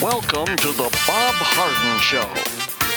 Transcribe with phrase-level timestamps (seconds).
[0.00, 2.30] Welcome to the Bob Harden Show,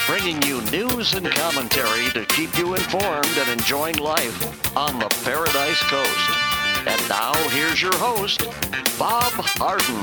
[0.06, 5.82] bringing you news and commentary to keep you informed and enjoying life on the Paradise
[5.82, 6.30] Coast.
[6.86, 8.42] And now, here's your host,
[9.00, 10.00] Bob Harden.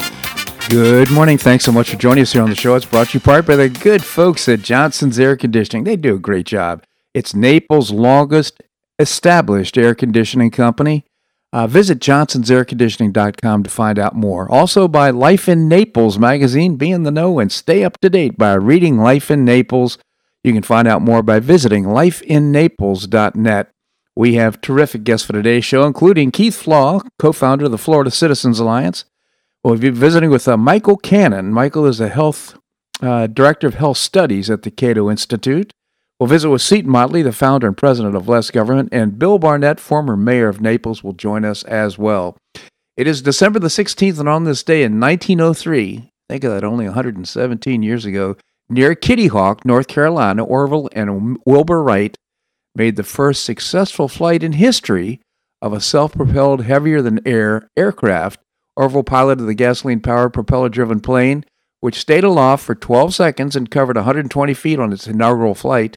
[0.68, 1.38] Good morning.
[1.38, 2.74] Thanks so much for joining us here on the show.
[2.74, 5.84] It's brought to you part by the good folks at Johnson's Air Conditioning.
[5.84, 6.82] They do a great job.
[7.14, 8.60] It's Naples' longest
[8.98, 11.04] established air conditioning company.
[11.50, 14.50] Uh, visit johnsonsairconditioning.com to find out more.
[14.50, 16.76] Also, by Life in Naples magazine.
[16.76, 19.96] Be in the know and stay up to date by reading Life in Naples.
[20.44, 23.70] You can find out more by visiting lifeinnaples.net.
[24.14, 28.10] We have terrific guests for today's show, including Keith Flaugh, co founder of the Florida
[28.10, 29.04] Citizens Alliance.
[29.64, 31.52] We'll be visiting with uh, Michael Cannon.
[31.52, 32.58] Michael is a health
[33.00, 35.72] uh, director of health studies at the Cato Institute.
[36.18, 39.78] We'll visit with Seton Motley, the founder and president of Less Government, and Bill Barnett,
[39.78, 42.36] former mayor of Naples, will join us as well.
[42.96, 46.86] It is December the 16th, and on this day in 1903, think of that, only
[46.86, 48.36] 117 years ago,
[48.68, 52.16] near Kitty Hawk, North Carolina, Orville and Wilbur Wright
[52.74, 55.20] made the first successful flight in history
[55.62, 58.40] of a self propelled, heavier than air aircraft.
[58.76, 61.44] Orville piloted the gasoline powered, propeller driven plane,
[61.80, 65.96] which stayed aloft for 12 seconds and covered 120 feet on its inaugural flight.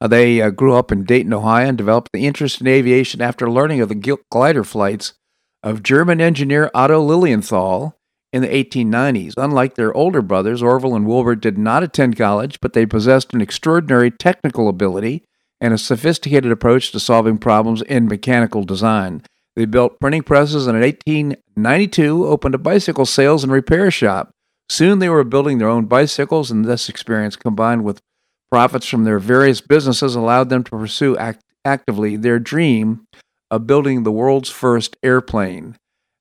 [0.00, 3.50] Uh, they uh, grew up in Dayton, Ohio, and developed the interest in aviation after
[3.50, 5.14] learning of the glider flights
[5.62, 7.96] of German engineer Otto Lilienthal
[8.32, 9.34] in the 1890s.
[9.36, 13.40] Unlike their older brothers, Orville and Wilbur did not attend college, but they possessed an
[13.40, 15.24] extraordinary technical ability
[15.60, 19.22] and a sophisticated approach to solving problems in mechanical design.
[19.54, 24.30] They built printing presses and in 1892 opened a bicycle sales and repair shop.
[24.68, 28.02] Soon they were building their own bicycles, and this experience combined with
[28.50, 33.06] Profits from their various businesses allowed them to pursue act- actively their dream
[33.50, 35.76] of building the world's first airplane.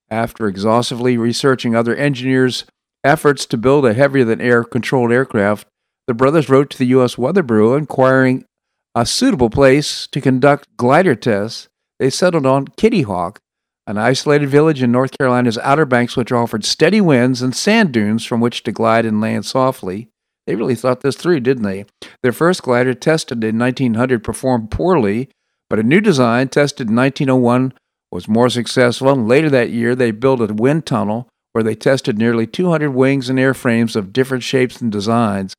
[0.10, 2.66] After exhaustively researching other engineers'
[3.04, 5.68] efforts to build a heavier than air controlled aircraft,
[6.08, 7.18] the brothers wrote to the U.S.
[7.18, 8.46] Weather Bureau inquiring
[8.94, 11.68] a suitable place to conduct glider tests.
[12.00, 13.40] They settled on Kitty Hawk,
[13.88, 18.26] an isolated village in North Carolina's Outer Banks, which offered steady winds and sand dunes
[18.26, 20.10] from which to glide and land softly.
[20.48, 21.86] They really thought this through, didn't they?
[22.22, 25.30] Their first glider, tested in 1900, performed poorly,
[25.70, 27.74] but a new design, tested in 1901,
[28.12, 29.10] was more successful.
[29.10, 33.30] And later that year, they built a wind tunnel where they tested nearly 200 wings
[33.30, 35.54] and airframes of different shapes and designs.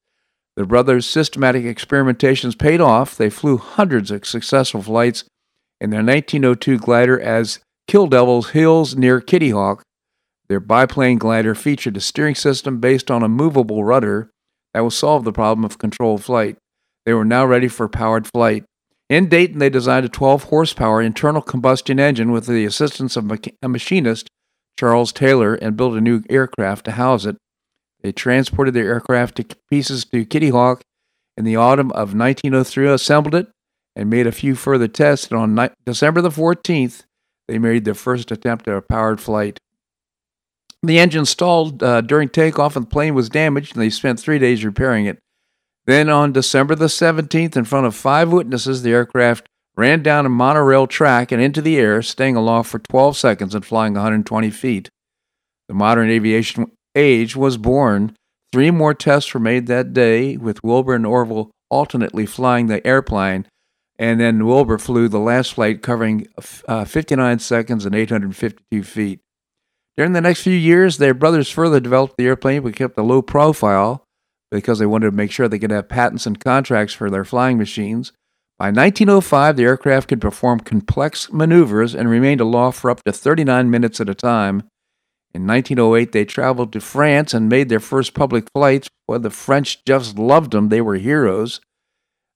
[0.55, 3.17] The brothers' systematic experimentations paid off.
[3.17, 5.25] They flew hundreds of successful flights
[5.81, 9.83] in their 1902 glider as Kill Devils Hills near Kitty Hawk.
[10.49, 14.31] Their biplane glider featured a steering system based on a movable rudder
[14.77, 16.59] that will solve the problem of controlled flight.
[17.07, 18.67] They were now ready for powered flight.
[19.09, 23.33] In Dayton, they designed a 12 horsepower internal combustion engine with the assistance of
[23.63, 24.29] a machinist,
[24.79, 27.39] Charles Taylor, and built a new aircraft to house it.
[28.03, 30.83] They transported their aircraft to pieces to Kitty Hawk
[31.39, 33.49] in the autumn of 1903, assembled it,
[33.95, 35.29] and made a few further tests.
[35.31, 37.05] And on ni- December the 14th,
[37.49, 39.59] they made their first attempt at a powered flight.
[40.83, 44.39] The engine stalled uh, during takeoff and the plane was damaged, and they spent three
[44.39, 45.19] days repairing it.
[45.87, 50.31] Then on December the 17th, in front of five witnesses, the aircraft ran down a
[50.31, 54.91] monorail track and into the air, staying aloft for 12 seconds and flying 120 feet.
[55.69, 58.17] The modern aviation age was born.
[58.53, 63.47] Three more tests were made that day, with Wilbur and Orville alternately flying the airplane,
[63.99, 66.27] and then Wilbur flew the last flight covering
[66.69, 69.21] uh, 59 seconds and 852 feet.
[69.97, 73.23] During the next few years, their brothers further developed the airplane but kept a low
[73.23, 74.05] profile
[74.51, 77.59] because they wanted to make sure they could have patents and contracts for their flying
[77.59, 78.13] machines.
[78.59, 83.71] By 1905, the aircraft could perform complex maneuvers and remained aloft for up to 39
[83.71, 84.63] minutes at a time.
[85.35, 88.89] In 1908, they traveled to France and made their first public flights.
[89.07, 90.69] Well, the French just loved them.
[90.69, 91.61] They were heroes.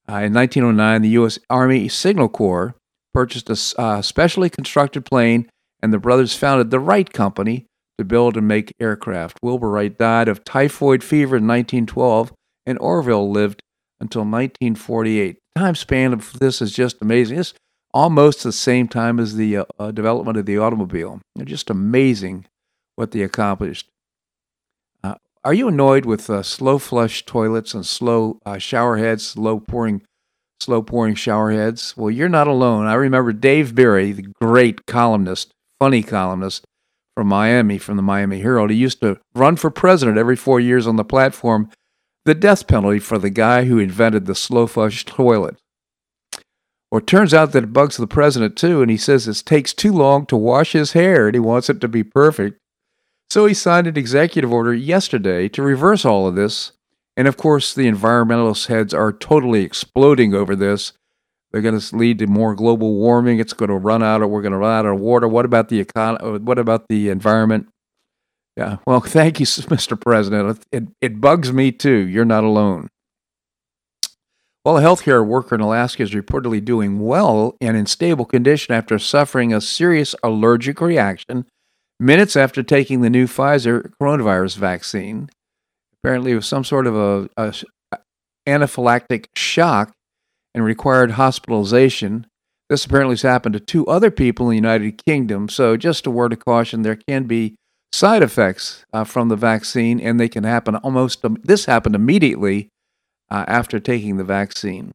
[0.07, 1.39] Uh, in 1909, the U.S.
[1.49, 2.75] Army Signal Corps
[3.13, 5.49] purchased a uh, specially constructed plane
[5.81, 7.65] and the brothers founded the Wright Company
[7.97, 9.39] to build and make aircraft.
[9.41, 12.33] Wilbur Wright died of typhoid fever in 1912,
[12.65, 13.61] and Orville lived
[13.99, 15.37] until 1948.
[15.55, 17.39] The time span of this is just amazing.
[17.39, 17.53] It's
[17.93, 21.21] almost the same time as the uh, uh, development of the automobile.
[21.35, 22.45] It's just amazing
[22.95, 23.87] what they accomplished.
[25.03, 29.59] Uh, are you annoyed with uh, slow flush toilets and slow uh, shower heads, slow
[29.59, 30.01] pouring
[30.59, 31.95] slow pouring shower heads?
[31.97, 32.85] Well, you're not alone.
[32.85, 35.51] I remember Dave Barry, the great columnist
[35.81, 36.63] funny columnist
[37.17, 38.69] from Miami, from the Miami Herald.
[38.69, 41.71] He used to run for president every four years on the platform,
[42.23, 45.55] the death penalty for the guy who invented the slow flush toilet.
[46.91, 49.73] Well, it turns out that it bugs the president too, and he says it takes
[49.73, 52.59] too long to wash his hair and he wants it to be perfect.
[53.31, 56.73] So he signed an executive order yesterday to reverse all of this.
[57.17, 60.93] And of course, the environmentalist heads are totally exploding over this.
[61.51, 63.39] They're going to lead to more global warming.
[63.39, 65.27] It's going to run out, or we're going to run out of water.
[65.27, 66.35] What about the economy?
[66.35, 67.67] Uh, what about the environment?
[68.57, 68.77] Yeah.
[68.85, 69.99] Well, thank you, Mr.
[69.99, 70.63] President.
[70.71, 72.07] It, it bugs me too.
[72.07, 72.89] You're not alone.
[74.63, 78.99] Well, a healthcare worker in Alaska is reportedly doing well and in stable condition after
[78.99, 81.45] suffering a serious allergic reaction
[81.99, 85.29] minutes after taking the new Pfizer coronavirus vaccine.
[86.03, 87.53] Apparently, it was some sort of a, a
[88.47, 89.93] anaphylactic shock
[90.53, 92.27] and required hospitalization.
[92.69, 95.49] This apparently has happened to two other people in the United Kingdom.
[95.49, 97.55] So, just a word of caution: there can be
[97.91, 101.23] side effects uh, from the vaccine, and they can happen almost.
[101.25, 102.69] Um, this happened immediately
[103.29, 104.93] uh, after taking the vaccine.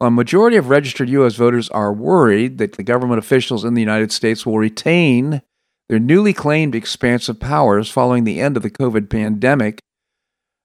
[0.00, 1.34] Well, a majority of registered U.S.
[1.36, 5.40] voters are worried that the government officials in the United States will retain
[5.88, 9.80] their newly claimed expansive powers following the end of the COVID pandemic.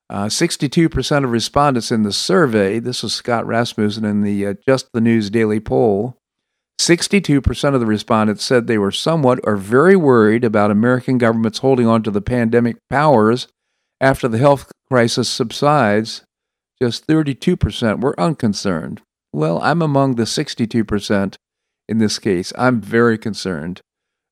[0.10, 4.90] Uh, 62% of respondents in the survey, this was Scott Rasmussen in the uh, Just
[4.92, 6.18] the News Daily poll,
[6.80, 11.86] 62% of the respondents said they were somewhat or very worried about American governments holding
[11.86, 13.48] on to the pandemic powers
[14.00, 16.24] after the health crisis subsides.
[16.82, 19.02] Just 32% were unconcerned.
[19.34, 21.36] Well, I'm among the 62%
[21.90, 22.54] in this case.
[22.58, 23.82] I'm very concerned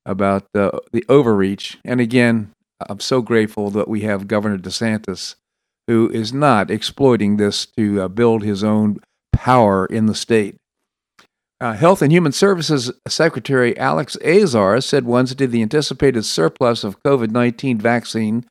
[0.06, 1.78] about the, the overreach.
[1.84, 2.54] And again,
[2.90, 5.36] I'm so grateful that we have Governor DeSantis,
[5.88, 9.00] who is not exploiting this to uh, build his own
[9.32, 10.58] power in the state.
[11.60, 17.32] Uh, Health and Human Services Secretary Alex Azar said Wednesday the anticipated surplus of COVID
[17.32, 18.46] 19 vaccine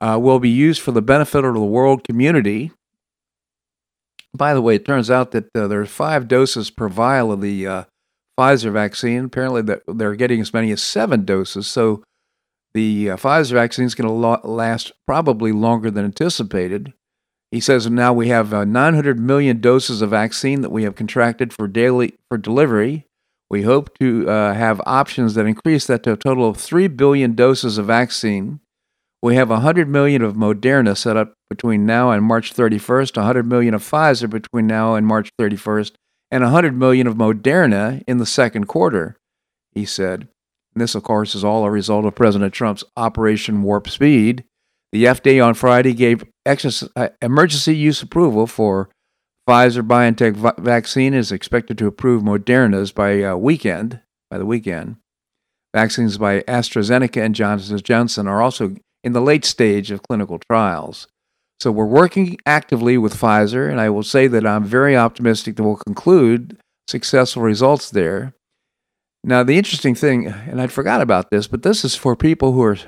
[0.00, 2.72] uh, will be used for the benefit of the world community.
[4.32, 7.40] By the way, it turns out that uh, there are five doses per vial of
[7.40, 7.84] the uh,
[8.38, 9.24] Pfizer vaccine.
[9.24, 11.66] Apparently, they're getting as many as seven doses.
[11.66, 12.02] So
[12.74, 16.92] the uh, Pfizer vaccine is going to last probably longer than anticipated.
[17.50, 21.52] He says now we have uh, 900 million doses of vaccine that we have contracted
[21.52, 23.06] for daily for delivery.
[23.50, 27.34] We hope to uh, have options that increase that to a total of 3 billion
[27.34, 28.60] doses of vaccine.
[29.22, 33.74] We have 100 million of Moderna set up between now and March 31st, 100 million
[33.74, 35.92] of Pfizer between now and March 31st,
[36.30, 39.16] and 100 million of Moderna in the second quarter,
[39.72, 40.28] he said.
[40.78, 44.44] This, of course, is all a result of President Trump's Operation Warp Speed.
[44.92, 48.88] The FDA on Friday gave uh, emergency use approval for
[49.48, 54.00] Pfizer BioNTech v- vaccine is expected to approve Moderna's by uh, weekend.
[54.30, 54.96] By the weekend,
[55.74, 61.06] vaccines by AstraZeneca and Johnson Johnson are also in the late stage of clinical trials.
[61.60, 65.62] So we're working actively with Pfizer, and I will say that I'm very optimistic that
[65.62, 68.34] we'll conclude successful results there.
[69.24, 72.62] Now, the interesting thing, and I'd forgot about this, but this is for people who
[72.62, 72.78] are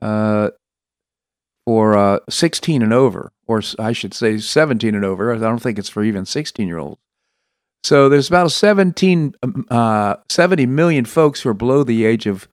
[0.00, 0.50] uh,
[1.66, 5.32] for uh, 16 and over, or I should say 17 and over.
[5.32, 7.00] I don't think it's for even 16 year olds.
[7.82, 12.48] So there's about 17, um, uh, 70 million folks who are below the age of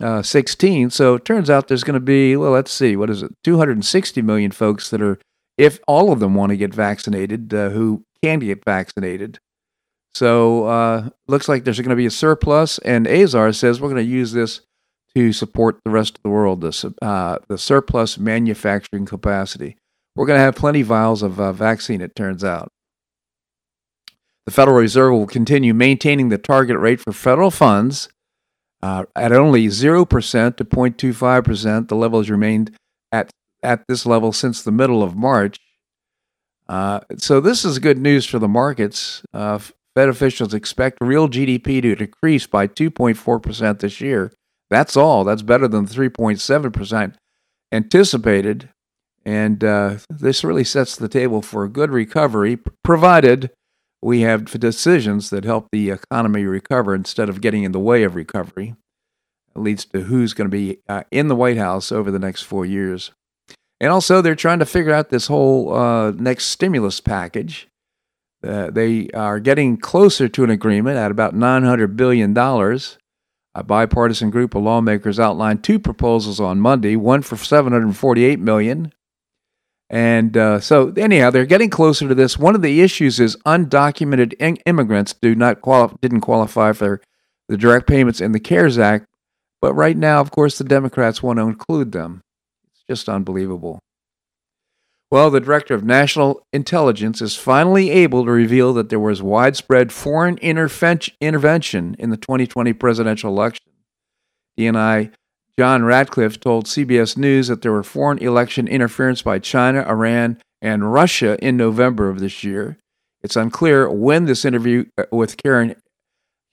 [0.00, 0.90] uh, 16.
[0.90, 3.32] So it turns out there's going to be, well, let's see, what is it?
[3.44, 5.18] 260 million folks that are,
[5.56, 9.38] if all of them want to get vaccinated, uh, who can get vaccinated.
[10.14, 14.04] So uh, looks like there's going to be a surplus, and Azar says we're going
[14.04, 14.62] to use this
[15.14, 19.76] to support the rest of the world, the, uh, the surplus manufacturing capacity.
[20.14, 22.72] We're going to have plenty of vials of uh, vaccine, it turns out.
[24.46, 28.08] The Federal Reserve will continue maintaining the target rate for federal funds
[28.82, 31.88] uh, at only 0% to 0.25%.
[31.88, 32.76] The level has remained
[33.12, 33.30] at,
[33.62, 35.58] at this level since the middle of March.
[36.68, 39.22] Uh, so, this is good news for the markets.
[39.32, 39.58] Uh,
[39.98, 44.32] Fed officials expect real GDP to decrease by 2.4% this year.
[44.70, 45.24] That's all.
[45.24, 47.14] That's better than 3.7%
[47.72, 48.68] anticipated.
[49.24, 53.50] And uh, this really sets the table for a good recovery, provided
[54.00, 58.14] we have decisions that help the economy recover instead of getting in the way of
[58.14, 58.76] recovery.
[59.56, 62.42] It leads to who's going to be uh, in the White House over the next
[62.42, 63.10] four years.
[63.80, 67.67] And also, they're trying to figure out this whole uh, next stimulus package.
[68.42, 72.36] Uh, they are getting closer to an agreement at about $900 billion.
[72.36, 78.92] A bipartisan group of lawmakers outlined two proposals on Monday, one for 748 million
[79.90, 82.38] and uh, so, anyhow, they're getting closer to this.
[82.38, 87.00] One of the issues is undocumented in- immigrants do not quali- didn't qualify for
[87.48, 89.06] the direct payments in the CARES Act,
[89.62, 92.20] but right now, of course, the Democrats want to include them.
[92.70, 93.80] It's just unbelievable.
[95.10, 99.90] Well, the director of national intelligence is finally able to reveal that there was widespread
[99.90, 103.64] foreign intervention in the 2020 presidential election.
[104.58, 105.12] DNI
[105.58, 110.92] John Ratcliffe told CBS News that there were foreign election interference by China, Iran, and
[110.92, 112.76] Russia in November of this year.
[113.22, 115.74] It's unclear when this interview uh, with Karen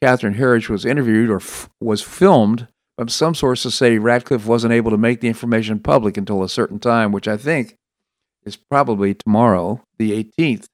[0.01, 4.91] Catherine Herridge was interviewed or f- was filmed, but some sources say Ratcliffe wasn't able
[4.91, 7.75] to make the information public until a certain time, which I think
[8.45, 10.65] is probably tomorrow, the 18th.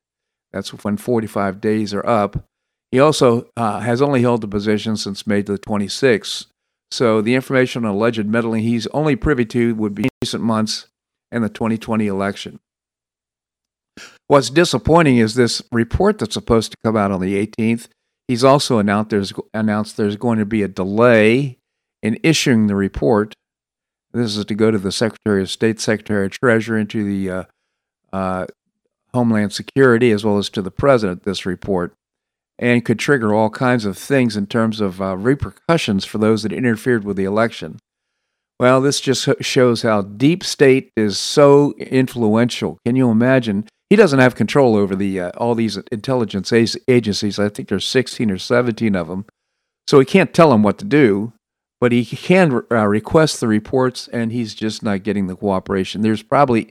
[0.51, 2.45] That's when 45 days are up.
[2.91, 6.47] He also uh, has only held the position since May the 26th,
[6.91, 10.87] so the information on alleged meddling he's only privy to would be recent months
[11.31, 12.59] and the 2020 election.
[14.27, 17.87] What's disappointing is this report that's supposed to come out on the 18th.
[18.27, 21.57] He's also announced there's, announced there's going to be a delay
[22.03, 23.33] in issuing the report.
[24.13, 27.29] This is to go to the Secretary of State, Secretary of Treasury, and to the
[27.29, 27.43] uh,
[28.13, 28.45] uh,
[29.13, 31.93] Homeland Security, as well as to the President, this report
[32.61, 36.53] and could trigger all kinds of things in terms of uh, repercussions for those that
[36.53, 37.79] interfered with the election.
[38.59, 42.77] Well, this just shows how deep state is so influential.
[42.85, 43.67] Can you imagine?
[43.89, 46.53] He doesn't have control over the uh, all these intelligence
[46.87, 47.39] agencies.
[47.39, 49.25] I think there's 16 or 17 of them.
[49.87, 51.33] So he can't tell them what to do,
[51.81, 56.03] but he can uh, request the reports, and he's just not getting the cooperation.
[56.03, 56.69] There's probably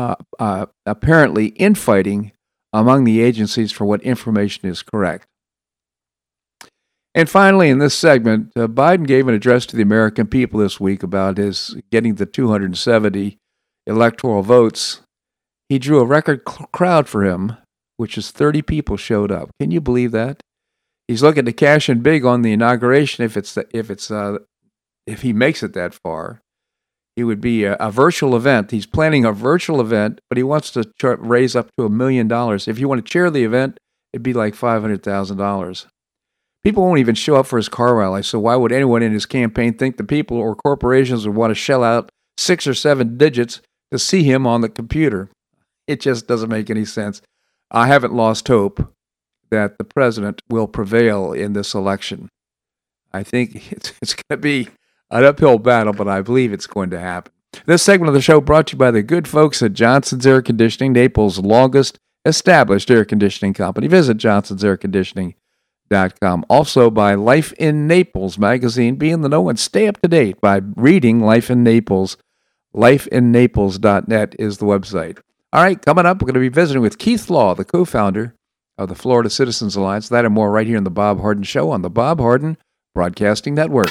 [0.00, 2.32] uh, uh, apparently infighting
[2.72, 5.26] among the agencies for what information is correct.
[7.14, 10.80] And finally, in this segment, uh, Biden gave an address to the American people this
[10.80, 13.36] week about his getting the 270
[13.86, 15.02] electoral votes.
[15.68, 17.56] He drew a record cl- crowd for him,
[17.98, 19.50] which is 30 people showed up.
[19.60, 20.40] Can you believe that?
[21.08, 24.38] He's looking to cash in big on the inauguration if it's if it's uh,
[25.06, 26.40] if he makes it that far.
[27.20, 28.70] It would be a, a, virtual event.
[28.70, 32.66] He's planning a virtual event, but he wants to raise up to a million dollars.
[32.66, 33.78] If you want to chair the event,
[34.14, 35.86] it'd be like five hundred thousand dollars.
[36.64, 39.26] People won't even show up for his car rally, so why would anyone in his
[39.26, 43.60] campaign think the people or corporations would want to shell out six or seven digits
[43.92, 45.28] to see him on the computer?
[45.86, 47.20] It just doesn't make any sense.
[47.70, 48.94] I haven't lost hope
[49.50, 52.30] that the president will prevail in this election.
[53.12, 54.68] I think it's, it's going to be
[55.10, 57.32] an uphill battle, but I believe it's going to happen.
[57.66, 60.40] This segment of the show brought to you by the good folks at Johnson's Air
[60.40, 63.86] Conditioning, Naples' longest established air conditioning company.
[63.86, 65.34] Visit Johnson's Air Conditioning.
[66.48, 68.94] Also by Life in Naples magazine.
[68.94, 72.16] Be in the know and stay up to date by reading Life in Naples.
[72.74, 75.18] LifeInNaples.net is the website.
[75.52, 78.36] All right, coming up, we're going to be visiting with Keith Flaugh, the co founder
[78.78, 80.08] of the Florida Citizens Alliance.
[80.08, 82.56] That and more right here in the Bob Harden Show on the Bob Harden
[82.94, 83.90] Broadcasting Network.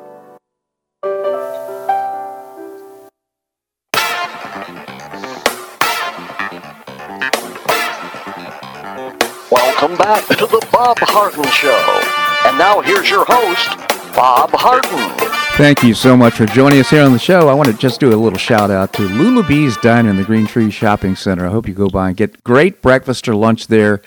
[9.97, 12.47] Back to the Bob Harden Show.
[12.47, 13.77] And now here's your host,
[14.15, 15.31] Bob Harden.
[15.57, 17.49] Thank you so much for joining us here on the show.
[17.49, 20.47] I want to just do a little shout out to Lulabee's Diner in the Green
[20.47, 21.45] Tree Shopping Center.
[21.45, 24.01] I hope you go by and get great breakfast or lunch there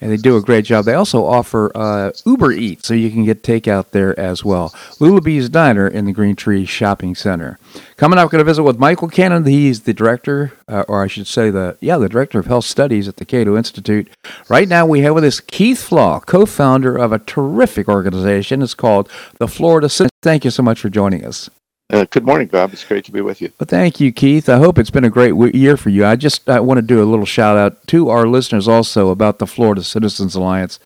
[0.00, 0.84] and they do a great job.
[0.84, 4.70] They also offer uh, Uber Eats, so you can get takeout there as well.
[5.00, 7.58] Lulabee's Diner in the Green Tree Shopping Center.
[7.96, 9.44] Coming up, we're going to visit with Michael Cannon.
[9.44, 13.08] He's the director, uh, or I should say, the yeah, the director of health studies
[13.08, 14.08] at the Cato Institute.
[14.48, 18.62] Right now, we have with us Keith Flaugh, co-founder of a terrific organization.
[18.62, 19.88] It's called the Florida.
[20.22, 21.50] Thank you so much for joining us.
[21.90, 22.72] Uh, good morning, Bob.
[22.72, 23.50] It's great to be with you.
[23.58, 24.48] Well, thank you, Keith.
[24.48, 26.04] I hope it's been a great year for you.
[26.04, 29.38] I just I want to do a little shout out to our listeners also about
[29.38, 30.78] the Florida Citizens Alliance.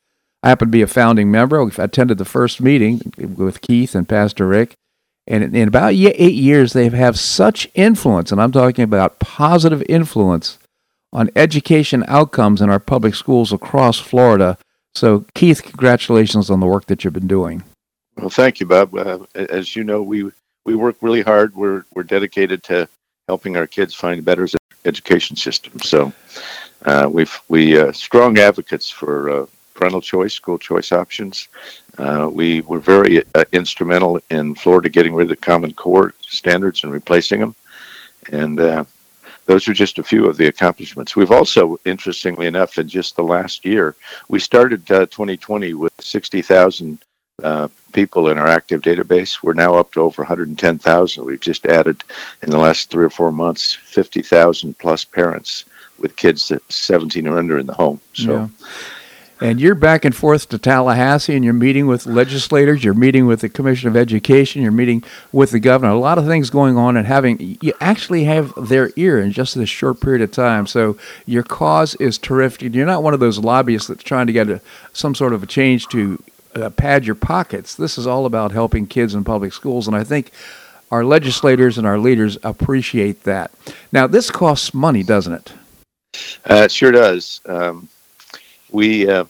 [0.44, 1.60] I happen to be a founding member.
[1.60, 4.74] I've attended the first meeting with Keith and Pastor Rick.
[5.26, 10.58] And in about eight years, they have such influence, and I'm talking about positive influence
[11.12, 14.58] on education outcomes in our public schools across Florida.
[14.94, 17.62] So, Keith, congratulations on the work that you've been doing.
[18.16, 18.94] Well, thank you, Bob.
[18.94, 20.30] Uh, as you know, we
[20.64, 21.54] we work really hard.
[21.54, 22.88] We're we're dedicated to
[23.28, 24.48] helping our kids find a better
[24.84, 25.78] education system.
[25.80, 26.12] So
[26.84, 31.48] uh, we've we uh, strong advocates for uh, parental choice, school choice options.
[31.98, 36.84] Uh, we were very uh, instrumental in Florida getting rid of the Common Core standards
[36.84, 37.54] and replacing them,
[38.30, 38.84] and uh,
[39.46, 41.16] those are just a few of the accomplishments.
[41.16, 43.96] We've also, interestingly enough, in just the last year,
[44.28, 46.98] we started 2020 with 60,000
[47.42, 49.42] uh, people in our active database.
[49.42, 51.24] We're now up to over 110,000.
[51.24, 52.02] We've just added
[52.42, 55.64] in the last three or four months 50,000 plus parents
[55.98, 58.00] with kids that 17 or under in the home.
[58.14, 58.32] So.
[58.32, 58.48] Yeah.
[59.42, 63.40] And you're back and forth to Tallahassee and you're meeting with legislators, you're meeting with
[63.40, 65.90] the Commission of Education, you're meeting with the governor.
[65.90, 69.56] A lot of things going on and having you actually have their ear in just
[69.56, 70.68] this short period of time.
[70.68, 72.72] So your cause is terrific.
[72.72, 74.60] You're not one of those lobbyists that's trying to get a,
[74.92, 76.22] some sort of a change to
[76.54, 77.74] uh, pad your pockets.
[77.74, 80.32] This is all about helping kids in public schools, and I think
[80.90, 83.50] our legislators and our leaders appreciate that.
[83.92, 85.52] Now, this costs money, doesn't it?
[86.48, 87.40] Uh, it sure does.
[87.46, 87.88] Um,
[88.70, 89.24] we uh,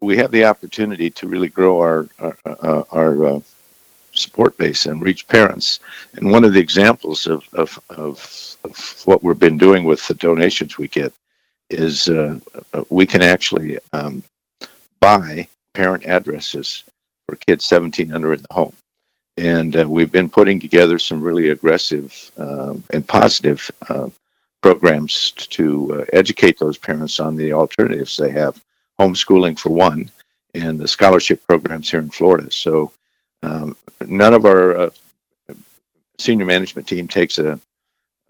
[0.00, 3.40] we have the opportunity to really grow our our, uh, our uh,
[4.12, 5.80] support base and reach parents.
[6.14, 10.14] And one of the examples of of, of, of what we've been doing with the
[10.14, 11.12] donations we get
[11.70, 12.38] is uh,
[12.88, 14.22] we can actually um,
[15.00, 16.84] buy parent addresses
[17.28, 18.72] for kids 17 under in the home.
[19.36, 24.08] And uh, we've been putting together some really aggressive uh, and positive uh,
[24.62, 28.62] programs to uh, educate those parents on the alternatives they have.
[29.00, 30.08] Homeschooling, for one,
[30.54, 32.48] and the scholarship programs here in Florida.
[32.52, 32.92] So
[33.42, 34.90] um, none of our uh,
[36.18, 37.58] senior management team takes a,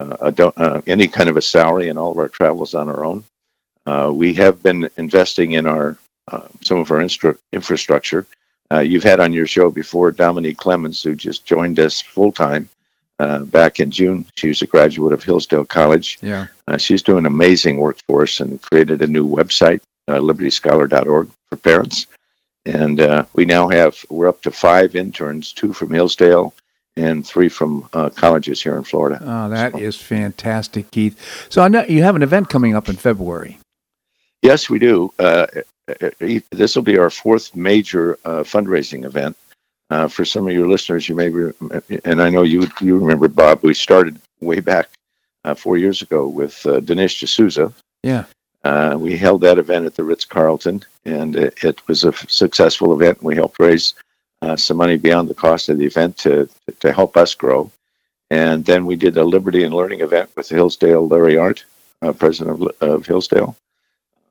[0.00, 3.22] a, uh, any kind of a salary, and all of our travels on our own.
[4.14, 5.98] we have been investing in our
[6.30, 7.00] uh, some of our
[7.52, 8.26] infrastructure.
[8.72, 12.68] Uh, you've had on your show before Dominique Clemens, who just joined us full time
[13.18, 14.26] uh, back in June.
[14.36, 16.18] She was a graduate of Hillsdale College.
[16.22, 16.46] Yeah,
[16.78, 22.06] she's doing amazing work for us and created a new website, libertyscholar.org, for parents.
[22.66, 26.54] And uh, we now have, we're up to five interns, two from Hillsdale
[26.96, 29.18] and three from uh, colleges here in Florida.
[29.20, 29.78] Oh, that so.
[29.78, 31.46] is fantastic, Keith.
[31.48, 33.58] So I know you have an event coming up in February.
[34.42, 35.12] Yes, we do.
[35.18, 39.36] Uh, uh, this will be our fourth major uh, fundraising event.
[39.90, 41.52] Uh, for some of your listeners, you may, re-
[42.04, 43.60] and I know you you remember Bob.
[43.62, 44.88] We started way back
[45.44, 47.72] uh, four years ago with uh, Dinesh D'Souza.
[48.02, 48.24] Yeah.
[48.64, 52.94] Uh, we held that event at the Ritz Carlton, and it, it, was a successful
[52.94, 53.22] event.
[53.22, 53.92] We helped raise
[54.56, 56.48] some money beyond the cost of the event to
[56.80, 57.70] to help us grow.
[58.30, 61.62] And then we did a Liberty and Learning event with Hillsdale Larry Arnn,
[62.18, 63.54] president of, of Hillsdale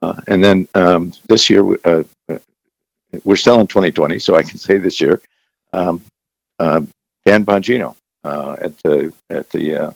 [0.04, 2.04] uh, and then um, this year, uh,
[3.24, 5.22] we're still in 2020, so I can say this year,
[5.72, 6.02] um,
[6.60, 6.82] uh,
[7.26, 9.92] Dan Bongino uh, at the at the uh,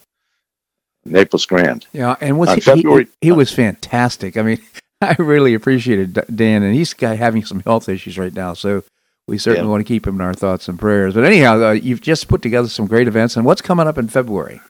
[1.04, 1.86] Naples Grand.
[1.92, 4.38] Yeah, and was he, February, he, he was fantastic.
[4.38, 4.62] I mean,
[5.02, 8.84] I really appreciated Dan, and he's having some health issues right now, so
[9.26, 9.70] we certainly yeah.
[9.70, 11.12] want to keep him in our thoughts and prayers.
[11.12, 14.08] But anyhow, uh, you've just put together some great events, and what's coming up in
[14.08, 14.62] February?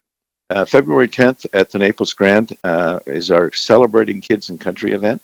[0.49, 5.21] Uh, February 10th at the Naples Grand uh, is our Celebrating Kids and Country event.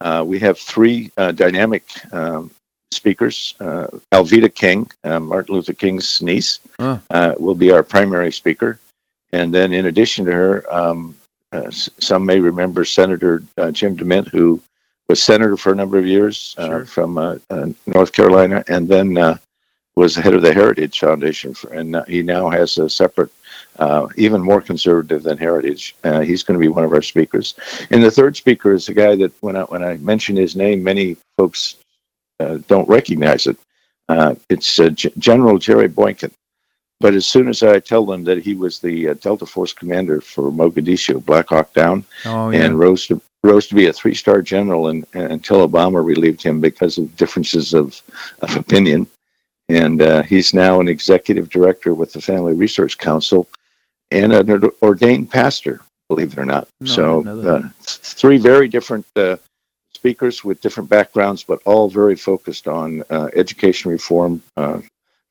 [0.00, 2.50] Uh, we have three uh, dynamic um,
[2.92, 3.54] speakers.
[3.60, 8.78] Uh, Alveda King, uh, Martin Luther King's niece, uh, will be our primary speaker.
[9.32, 11.16] And then, in addition to her, um,
[11.52, 14.60] uh, some may remember Senator Jim DeMint, who
[15.08, 16.86] was senator for a number of years sure.
[16.86, 17.14] from
[17.86, 19.38] North Carolina, and then
[19.96, 23.30] was the head of the Heritage Foundation, for, and he now has a separate
[23.78, 25.94] uh, even more conservative than Heritage.
[26.04, 27.54] Uh, he's going to be one of our speakers.
[27.90, 30.82] And the third speaker is a guy that when I, when I mention his name,
[30.82, 31.76] many folks
[32.40, 33.56] uh, don't recognize it.
[34.08, 36.30] Uh, it's uh, G- General Jerry Boykin.
[37.00, 40.20] But as soon as I tell them that he was the uh, Delta Force commander
[40.20, 42.64] for Mogadishu, Black Hawk Down, Oh, yeah.
[42.64, 46.60] and rose to rose to be a three star general and, until Obama relieved him
[46.60, 48.00] because of differences of,
[48.40, 49.06] of opinion.
[49.68, 53.48] And uh, he's now an executive director with the Family Research Council
[54.14, 56.68] and an ordained pastor, believe it or not.
[56.80, 57.64] No, so, didn't know that.
[57.64, 59.36] uh, three very different uh,
[59.94, 64.80] speakers with different backgrounds, but all very focused on uh, education reform, uh,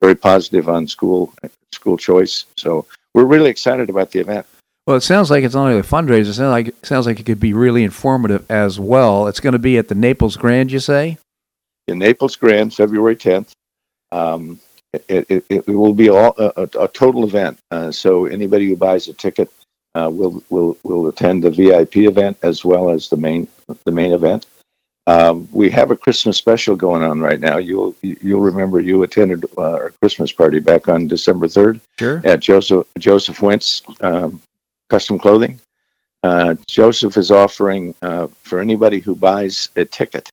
[0.02, 1.34] very positive on school
[1.72, 2.46] school choice.
[2.58, 4.46] So, we're really excited about the event.
[4.86, 6.28] Well, it sounds like it's not only a fundraiser.
[6.30, 9.28] It sounds like it sounds like it could be really informative as well.
[9.28, 11.18] It's going to be at the Naples Grand, you say?
[11.88, 13.52] in Naples Grand, February 10th.
[14.12, 14.60] Um,
[14.94, 17.60] it, it, it will be all, a, a, total event.
[17.72, 19.50] Uh, so anybody who buys a ticket
[19.96, 23.48] uh, will, will will attend the VIP event as well as the main
[23.86, 24.46] the main event.
[25.06, 27.58] Um, we have a Christmas special going on right now.
[27.58, 32.22] You'll you'll remember you attended uh, our Christmas party back on December 3rd Sure.
[32.24, 34.42] at Joseph Joseph Wentz um,
[34.90, 35.60] Custom Clothing.
[36.24, 40.30] Uh, Joseph is offering uh, for anybody who buys a ticket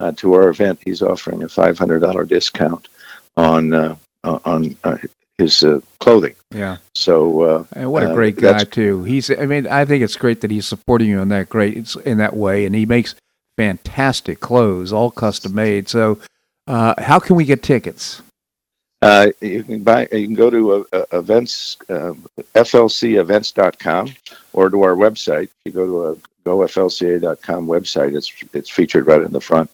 [0.00, 0.80] uh, to our event.
[0.84, 2.88] He's offering a five hundred dollar discount
[3.36, 4.98] on uh, on uh,
[5.38, 6.34] his uh, clothing.
[6.54, 6.78] Yeah.
[6.94, 9.04] So uh, And what a Uh, great guy too.
[9.04, 9.30] He's.
[9.30, 12.36] I mean, I think it's great that he's supporting you in that great in that
[12.36, 13.14] way, and he makes
[13.56, 15.88] fantastic clothes, all custom made.
[15.88, 16.18] So,
[16.66, 18.22] uh, how can we get tickets?
[19.02, 20.08] uh, you can buy.
[20.12, 22.14] You can go to uh, uh, events uh,
[22.54, 24.14] flcevents.com
[24.52, 25.44] or to our website.
[25.44, 29.70] If you go to a goflca.com website, it's it's featured right in the front,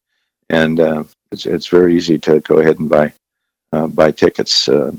[0.49, 3.11] and uh, it's it's very easy to go ahead and buy uh,
[3.73, 4.69] buy tickets.
[4.69, 4.93] Uh,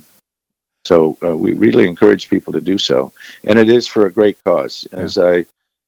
[0.86, 3.12] so uh, we really encourage people to do so,
[3.44, 4.88] and it is for a great cause.
[4.92, 5.46] As I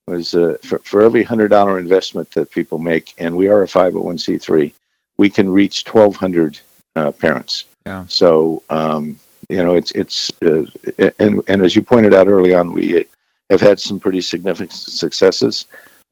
[0.07, 3.67] was uh, for, for every hundred dollar investment that people make, and we are a
[3.67, 4.73] five hundred one c three,
[5.17, 6.59] we can reach twelve hundred
[6.95, 7.65] uh, parents.
[7.85, 8.05] Yeah.
[8.07, 9.17] So um,
[9.49, 10.65] you know, it's it's uh,
[11.19, 13.05] and and as you pointed out early on, we
[13.49, 15.65] have had some pretty significant successes.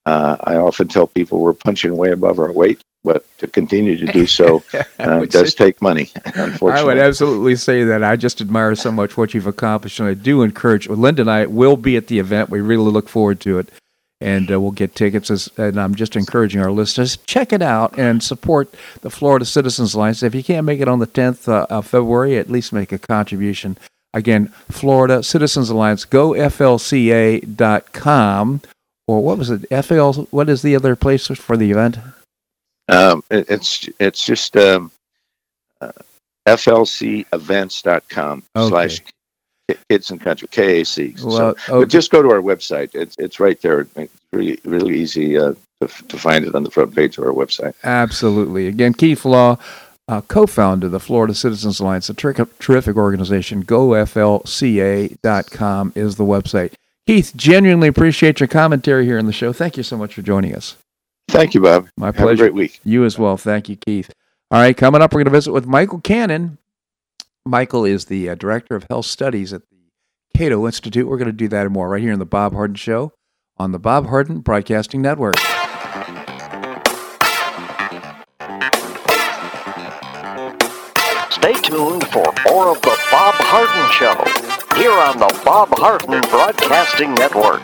[0.05, 4.05] Uh, I often tell people we're punching way above our weight, but to continue to
[4.11, 4.63] do so
[4.99, 6.11] uh, does take money.
[6.25, 8.03] Unfortunately, I would absolutely say that.
[8.03, 10.87] I just admire so much what you've accomplished, and I do encourage.
[10.87, 12.49] Well, Linda and I will be at the event.
[12.49, 13.69] We really look forward to it,
[14.19, 15.31] and uh, we'll get tickets.
[15.31, 19.93] As, and I'm just encouraging our listeners check it out and support the Florida Citizens
[19.93, 20.21] Alliance.
[20.23, 22.99] If you can't make it on the 10th uh, of February, at least make a
[22.99, 23.77] contribution.
[24.13, 26.03] Again, Florida Citizens Alliance.
[26.03, 27.41] Go flca.com
[29.07, 29.65] or what was it?
[29.85, 30.11] FL.
[30.31, 31.97] What is the other place for the event?
[32.89, 34.91] Um, it, it's it's just um,
[35.81, 35.91] uh,
[36.47, 38.69] flcevents.com Okay.
[38.69, 39.01] slash
[39.89, 41.19] kids and country KAC.
[41.19, 42.93] So, Well, but just go to our website.
[42.95, 43.81] It's it's right there.
[43.95, 47.33] It's really really easy uh, to, to find it on the front page of our
[47.33, 47.73] website.
[47.83, 48.67] Absolutely.
[48.67, 49.57] Again, Keith Flaugh,
[50.07, 53.63] uh, co-founder of the Florida Citizens Alliance, a ter- terrific organization.
[53.63, 56.73] GoFLCA.com is the website.
[57.07, 59.51] Keith, genuinely appreciate your commentary here on the show.
[59.53, 60.75] Thank you so much for joining us.
[61.29, 61.87] Thank you, Bob.
[61.97, 62.43] My Have a pleasure.
[62.43, 62.79] great week.
[62.83, 63.37] You as well.
[63.37, 64.11] Thank you, Keith.
[64.51, 66.57] All right, coming up, we're going to visit with Michael Cannon.
[67.45, 69.77] Michael is the uh, director of health studies at the
[70.37, 71.07] Cato Institute.
[71.07, 73.13] We're going to do that and more right here on the Bob Harden Show
[73.57, 75.35] on the Bob Harden Broadcasting Network.
[81.31, 84.15] Stay tuned for more of the Bob Harden Show
[84.77, 87.63] here on the Bob Harden Broadcasting Network.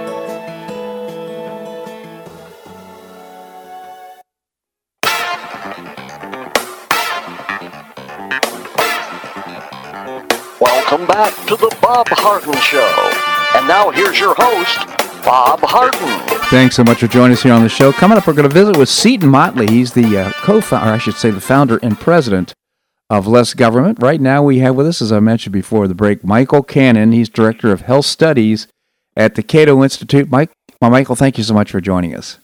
[11.21, 12.79] Back to the Bob Harden Show.
[13.55, 14.87] And now here's your host,
[15.23, 16.39] Bob Harden.
[16.49, 17.91] Thanks so much for joining us here on the show.
[17.91, 19.67] Coming up, we're going to visit with Seton Motley.
[19.67, 22.55] He's the uh, co-founder, I should say, the founder and president
[23.07, 23.99] of Less Government.
[24.01, 27.11] Right now, we have with us, as I mentioned before the break, Michael Cannon.
[27.11, 28.65] He's director of health studies
[29.15, 30.31] at the Cato Institute.
[30.31, 30.49] Mike,
[30.81, 32.39] well, Michael, thank you so much for joining us.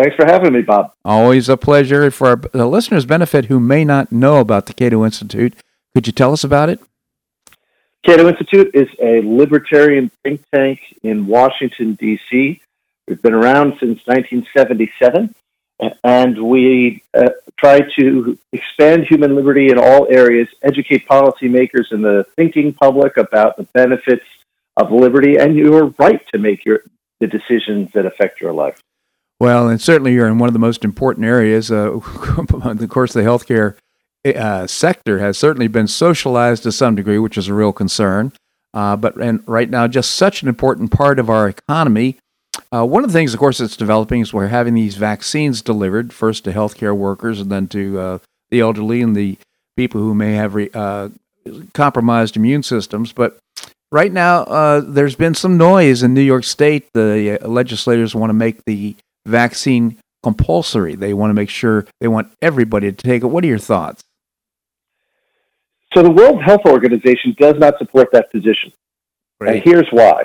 [0.00, 0.92] Thanks for having me, Bob.
[1.04, 2.08] Always a pleasure.
[2.12, 5.54] For our the listeners' benefit who may not know about the Cato Institute,
[5.94, 6.78] could you tell us about it?
[8.04, 12.60] Cato Institute is a libertarian think tank in Washington, D.C.
[13.06, 15.34] We've been around since 1977,
[16.04, 22.24] and we uh, try to expand human liberty in all areas, educate policymakers and the
[22.36, 24.24] thinking public about the benefits
[24.76, 26.82] of liberty and your right to make your,
[27.20, 28.80] the decisions that affect your life.
[29.40, 31.70] Well, and certainly you're in one of the most important areas.
[31.70, 31.92] Uh,
[32.38, 33.76] of course, the healthcare
[34.36, 38.32] uh, sector has certainly been socialized to some degree, which is a real concern.
[38.74, 42.16] Uh, but and right now, just such an important part of our economy.
[42.72, 46.12] Uh, one of the things, of course, that's developing is we're having these vaccines delivered
[46.12, 48.18] first to healthcare workers and then to uh,
[48.50, 49.38] the elderly and the
[49.76, 51.08] people who may have re- uh,
[51.72, 53.12] compromised immune systems.
[53.12, 53.38] But
[53.90, 56.88] right now, uh, there's been some noise in New York State.
[56.92, 60.94] The legislators want to make the vaccine compulsory.
[60.94, 63.26] They want to make sure they want everybody to take it.
[63.26, 64.02] What are your thoughts?
[65.94, 68.72] So the World Health Organization does not support that position.
[69.40, 69.56] Right.
[69.56, 70.24] And here's why.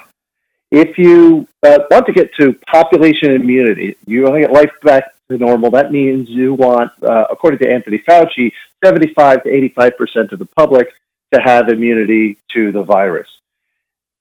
[0.71, 5.13] If you uh, want to get to population immunity, you want to get life back
[5.30, 5.69] to normal.
[5.71, 8.52] That means you want, uh, according to Anthony Fauci,
[8.84, 10.89] 75 to 85% of the public
[11.34, 13.28] to have immunity to the virus.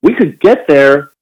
[0.02, 1.12] We could get there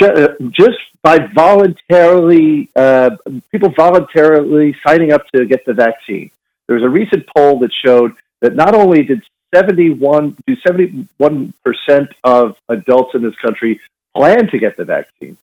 [0.00, 3.10] uh, just by voluntarily, uh,
[3.50, 6.30] people voluntarily signing up to get the vaccine.
[6.66, 9.22] There was a recent poll that showed that not only did
[9.54, 13.80] 71 to 71 percent of adults in this country
[14.14, 15.36] plan to get the vaccine,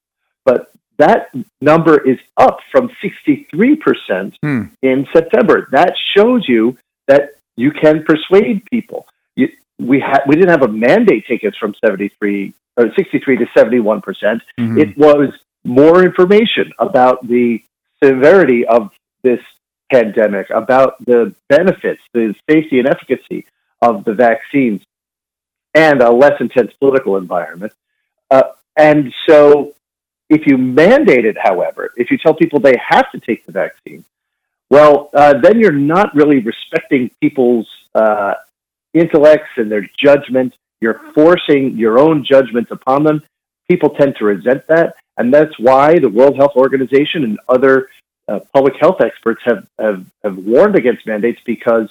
[0.43, 1.29] but that
[1.61, 4.63] number is up from 63 percent hmm.
[4.81, 5.67] in September.
[5.71, 9.07] That shows you that you can persuade people.
[9.35, 13.47] You, we had we didn't have a mandate take us from 73 or 63 to
[13.53, 14.41] 71 percent.
[14.59, 14.79] Mm-hmm.
[14.79, 15.29] It was
[15.63, 17.63] more information about the
[18.03, 18.91] severity of
[19.23, 19.41] this
[19.91, 23.45] pandemic, about the benefits, the safety and efficacy
[23.81, 24.81] of the vaccines
[25.73, 27.73] and a less intense political environment.
[28.31, 28.43] Uh,
[28.75, 29.73] and so,
[30.29, 34.03] if you mandate it, however, if you tell people they have to take the vaccine,
[34.69, 38.33] well, uh, then you're not really respecting people's uh,
[38.93, 40.55] intellects and their judgment.
[40.81, 43.23] You're forcing your own judgment upon them.
[43.69, 44.95] People tend to resent that.
[45.17, 47.89] And that's why the World Health Organization and other
[48.27, 51.89] uh, public health experts have, have, have warned against mandates because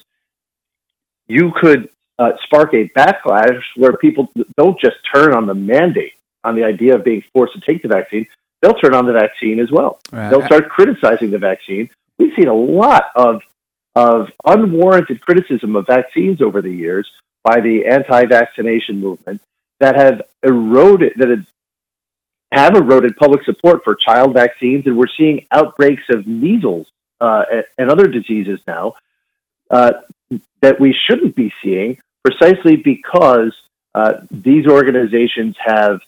[1.26, 6.12] you could uh, spark a backlash where people don't just turn on the mandate,
[6.44, 8.26] on the idea of being forced to take the vaccine,
[8.60, 10.00] they'll turn on the vaccine as well.
[10.12, 10.30] Right.
[10.30, 11.90] They'll start criticizing the vaccine.
[12.18, 13.42] We've seen a lot of
[13.96, 17.08] of unwarranted criticism of vaccines over the years
[17.44, 19.40] by the anti-vaccination movement
[19.78, 21.46] that have eroded that have,
[22.50, 26.88] have eroded public support for child vaccines, and we're seeing outbreaks of measles
[27.20, 27.44] uh,
[27.78, 28.94] and other diseases now
[29.70, 29.92] uh,
[30.60, 33.54] that we shouldn't be seeing precisely because
[33.94, 36.00] uh, these organizations have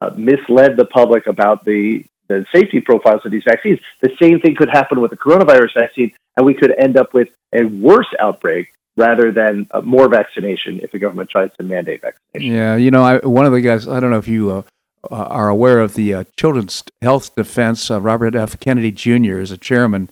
[0.00, 3.78] uh, misled the public about the, the safety profiles of these vaccines.
[4.00, 7.28] The same thing could happen with the coronavirus vaccine, and we could end up with
[7.52, 12.54] a worse outbreak rather than uh, more vaccination if the government tries to mandate vaccination.
[12.54, 14.62] Yeah, you know, I, one of the guys, I don't know if you uh,
[15.10, 18.60] uh, are aware of the uh, Children's Health Defense, Robert F.
[18.60, 19.38] Kennedy Jr.
[19.38, 20.10] is a chairman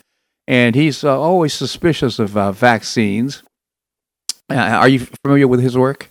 [0.51, 3.45] and he's always suspicious of vaccines.
[4.51, 6.09] Uh, are you familiar with his work?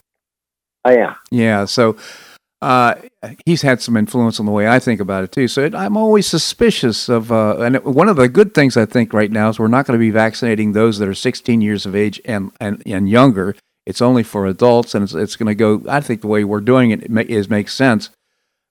[0.85, 1.15] I am.
[1.29, 1.65] Yeah.
[1.65, 1.97] So
[2.61, 2.95] uh,
[3.45, 5.47] he's had some influence on the way I think about it too.
[5.47, 7.31] So it, I'm always suspicious of.
[7.31, 9.97] Uh, and one of the good things I think right now is we're not going
[9.97, 13.55] to be vaccinating those that are 16 years of age and and, and younger.
[13.85, 15.81] It's only for adults, and it's, it's going to go.
[15.89, 18.09] I think the way we're doing it is makes sense.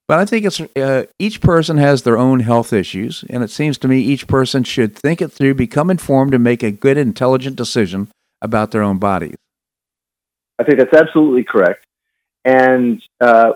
[0.06, 3.76] But I think it's uh, each person has their own health issues, and it seems
[3.78, 7.56] to me each person should think it through, become informed, and make a good, intelligent
[7.56, 8.08] decision
[8.40, 9.36] about their own bodies.
[10.58, 11.84] I think that's absolutely correct.
[12.44, 13.52] And uh,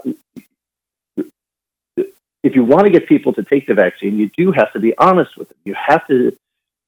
[2.42, 4.96] if you want to get people to take the vaccine, you do have to be
[4.98, 5.58] honest with them.
[5.64, 6.36] You have to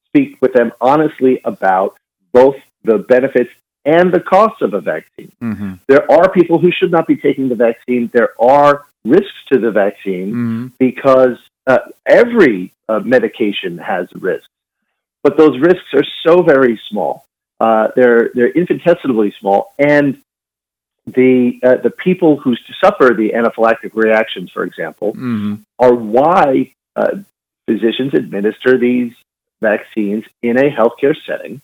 [0.06, 1.96] speak with them honestly about
[2.32, 3.50] both the benefits
[3.84, 5.32] and the costs of a vaccine.
[5.42, 5.74] Mm-hmm.
[5.86, 8.08] There are people who should not be taking the vaccine.
[8.12, 10.66] There are risks to the vaccine mm-hmm.
[10.78, 14.48] because uh, every uh, medication has risks,
[15.22, 17.26] but those risks are so very small.
[17.60, 20.20] Uh, they're they're infinitesimally small, and
[21.06, 25.54] the uh, the people who suffer the anaphylactic reactions, for example, mm-hmm.
[25.78, 27.16] are why uh,
[27.66, 29.12] physicians administer these
[29.60, 31.60] vaccines in a healthcare setting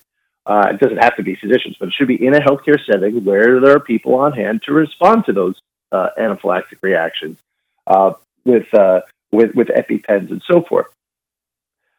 [0.47, 3.25] uh, it doesn't have to be physicians, but it should be in a healthcare setting
[3.25, 5.61] where there are people on hand to respond to those
[5.93, 7.39] uh, anaphylactic reactions
[7.87, 8.13] uh,
[8.45, 10.87] with, uh, with with EpiPens and so forth.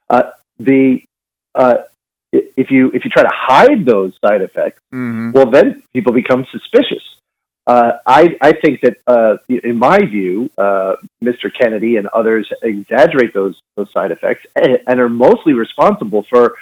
[0.09, 1.03] Uh, the
[1.55, 1.83] uh,
[2.31, 5.31] if you if you try to hide those side effects, mm-hmm.
[5.31, 7.03] well, then people become suspicious.
[7.67, 11.53] I I think that in my view, Mr.
[11.53, 16.55] Kennedy and others exaggerate those those side effects and, and are mostly responsible for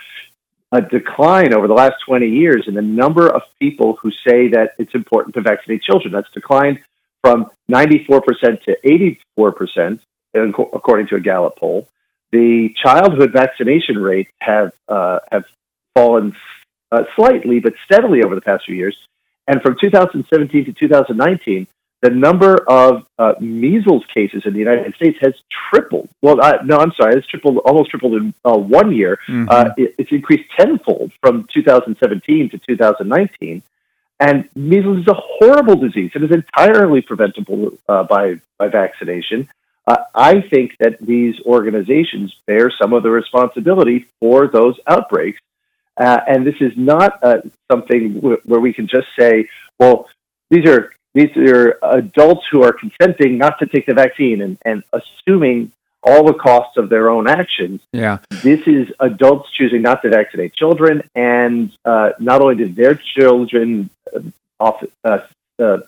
[0.72, 4.74] a decline over the last 20 years in the number of people who say that
[4.78, 6.14] it's important to vaccinate children.
[6.14, 6.80] That's declined
[7.24, 10.00] from 94% to 84%,
[10.36, 11.88] according to a Gallup poll.
[12.32, 15.46] The childhood vaccination rates have uh, have
[16.00, 16.36] fallen
[16.92, 18.98] uh, slightly but steadily over the past few years.
[19.48, 21.68] And from 2017 to 2019,
[22.02, 25.34] the number of uh, measles cases in the United States has
[25.70, 26.08] tripled.
[26.22, 29.20] Well, uh, no, I'm sorry, it's tripled, almost tripled in uh, one year.
[29.28, 29.48] Mm-hmm.
[29.50, 33.62] Uh, it, it's increased tenfold from 2017 to 2019.
[34.22, 36.12] And measles is a horrible disease.
[36.14, 39.48] It is entirely preventable uh, by by vaccination.
[39.88, 45.40] Uh, I think that these organizations bear some of the responsibility for those outbreaks.
[46.00, 47.22] And this is not
[47.72, 50.08] something w- where we can just say, well,
[50.50, 54.84] these are these are adults who are consenting not to take the vaccine and, and
[54.94, 55.72] assuming
[56.04, 57.82] all the costs of their own actions.
[57.92, 58.20] Yeah.
[58.30, 63.90] This is adults choosing not to vaccinate children, and uh, not only did their children
[64.16, 64.20] uh,
[64.60, 65.20] off, uh,
[65.60, 65.80] uh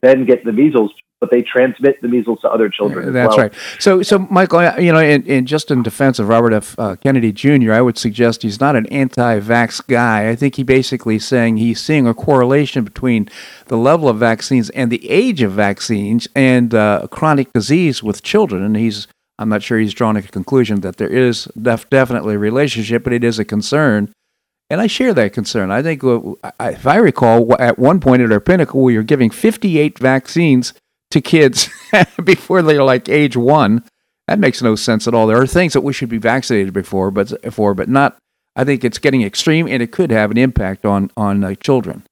[0.00, 3.12] then get the measles, but they transmit the measles to other children.
[3.12, 3.46] That's well.
[3.46, 3.54] right.
[3.78, 6.76] So, so Michael, you know, in, in just in defense of Robert F.
[6.76, 10.28] Uh, Kennedy Jr., I would suggest he's not an anti-vax guy.
[10.28, 13.28] I think he basically saying he's seeing a correlation between
[13.66, 18.64] the level of vaccines and the age of vaccines and uh, chronic disease with children,
[18.64, 19.06] and he's.
[19.38, 23.12] I'm not sure he's drawn a conclusion that there is def- definitely a relationship, but
[23.12, 24.12] it is a concern.
[24.70, 25.70] And I share that concern.
[25.70, 29.30] I think, uh, if I recall, at one point at our pinnacle, we were giving
[29.30, 30.74] 58 vaccines
[31.12, 31.68] to kids
[32.24, 33.84] before they're like age one.
[34.28, 35.26] That makes no sense at all.
[35.26, 38.16] There are things that we should be vaccinated before, but for, but not.
[38.54, 42.04] I think it's getting extreme, and it could have an impact on on uh, children.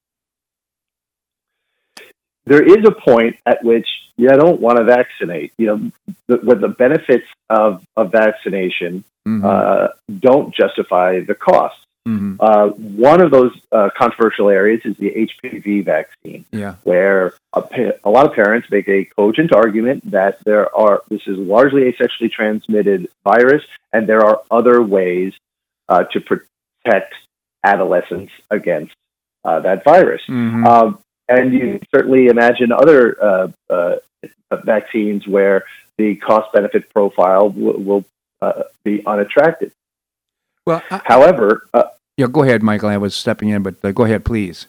[2.47, 3.87] There is a point at which
[4.17, 5.53] you don't want to vaccinate.
[5.57, 5.91] You know,
[6.27, 9.45] the, the benefits of of vaccination mm-hmm.
[9.45, 11.77] uh, don't justify the cost.
[12.09, 12.37] Mm-hmm.
[12.41, 16.77] Uh, one of those uh, controversial areas is the HPV vaccine, yeah.
[16.83, 21.21] where a, pa- a, lot of parents make a cogent argument that there are this
[21.27, 25.35] is largely a sexually transmitted virus, and there are other ways
[25.91, 27.15] uh, to protect
[27.65, 28.95] adolescents against
[29.45, 30.23] uh, that virus.
[30.27, 30.67] Mm-hmm.
[30.67, 33.97] Um, and you certainly imagine other uh, uh,
[34.65, 35.65] vaccines where
[35.99, 38.05] the cost benefit profile w- will
[38.85, 39.71] be unattractive.
[40.67, 41.85] Well, I, however, uh,
[42.17, 42.91] yeah, go ahead, Michael.
[42.91, 44.67] I was stepping in, but uh, go ahead, please.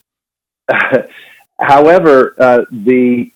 [1.60, 3.32] however, uh, the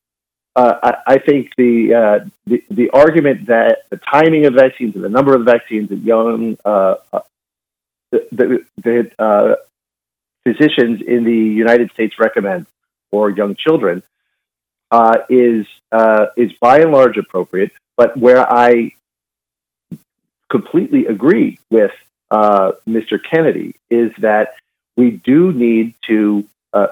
[0.55, 5.03] uh, I, I, think the, uh, the, the argument that the timing of vaccines and
[5.03, 6.95] the number of vaccines that young uh,
[8.11, 9.57] that, that
[10.45, 12.67] physicians in the United States recommend
[13.11, 14.01] for young children
[15.27, 15.65] is
[16.37, 18.93] is by and large appropriate, but where I
[20.49, 21.91] completely agree with
[22.31, 23.19] uh, Mr.
[23.21, 24.55] Kennedy is that
[24.97, 26.87] we do need to uh,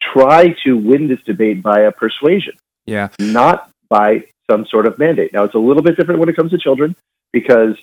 [0.00, 2.54] try to win this debate via persuasion,
[2.86, 5.32] yeah, not by some sort of mandate.
[5.32, 6.94] Now, it's a little bit different when it comes to children
[7.32, 7.76] because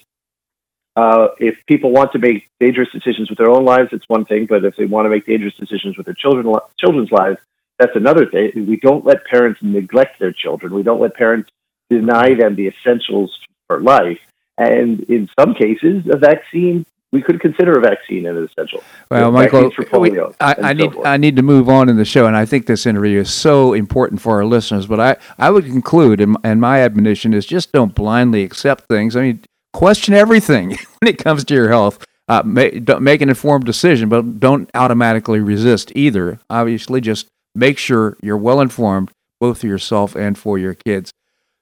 [0.94, 4.46] Uh, if people want to make dangerous decisions with their own lives, it's one thing.
[4.46, 6.46] But if they want to make dangerous decisions with their children,
[6.78, 7.40] children's lives,
[7.80, 8.68] that's another thing.
[8.68, 10.74] We don't let parents neglect their children.
[10.74, 11.50] We don't let parents
[11.90, 13.32] deny them the essentials
[13.68, 14.20] for life.
[14.58, 18.84] And in some cases, a vaccine we could consider a vaccine an essential.
[19.10, 22.38] Well, Michael, we, I, I need I need to move on in the show, and
[22.38, 24.88] I think this interview is so important for our listeners.
[24.88, 29.16] But I, I would conclude, and, and my admonition is just don't blindly accept things.
[29.16, 29.44] I mean,
[29.74, 32.06] question everything when it comes to your health.
[32.28, 36.40] Uh, make, make an informed decision, but don't automatically resist either.
[36.50, 41.12] Obviously, just make sure you're well informed, both for yourself and for your kids.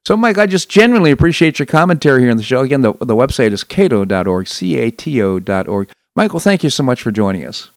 [0.06, 2.62] So, Mike, I just genuinely appreciate your commentary here on the show.
[2.62, 5.92] Again, the, the website is cato.org, C A T O.org.
[6.16, 7.70] Michael, thank you so much for joining us.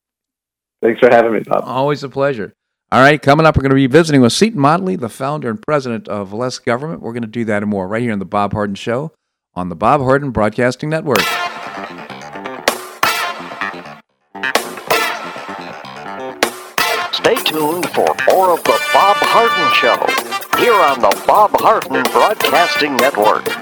[0.83, 1.63] Thanks for having me, Bob.
[1.65, 2.53] Always a pleasure.
[2.91, 5.63] All right, coming up, we're going to be visiting with Seton Motley, the founder and
[5.63, 7.01] president of Less Government.
[7.01, 9.13] We're going to do that and more right here on The Bob Harden Show
[9.55, 11.21] on the Bob Harden Broadcasting Network.
[17.13, 20.22] Stay tuned for more of The Bob Harden Show
[20.59, 23.62] here on the Bob Harden Broadcasting Network.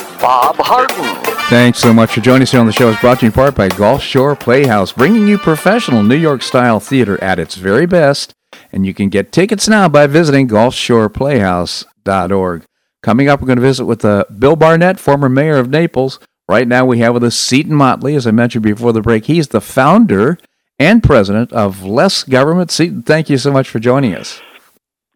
[0.21, 1.15] Bob Harden.
[1.49, 2.91] Thanks so much for joining us here on the show.
[2.91, 6.43] It's brought to you in part by Gulf Shore Playhouse, bringing you professional New York
[6.43, 8.33] style theater at its very best.
[8.71, 12.63] And you can get tickets now by visiting gulfshoreplayhouse.org.
[13.01, 16.19] Coming up, we're going to visit with uh, Bill Barnett, former mayor of Naples.
[16.47, 19.25] Right now, we have with us Seton Motley, as I mentioned before the break.
[19.25, 20.37] He's the founder
[20.77, 22.69] and president of Less Government.
[22.69, 24.39] Seton, thank you so much for joining us.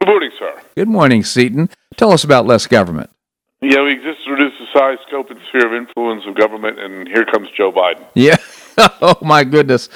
[0.01, 0.59] Good morning, sir.
[0.75, 1.69] Good morning, Seton.
[1.95, 3.11] Tell us about Less Government.
[3.61, 4.24] Yeah, we exist to reduce the
[4.75, 8.05] size, scope, and sphere of influence of government, and here comes Joe Biden.
[8.13, 8.37] Yeah.
[8.77, 9.87] oh my goodness!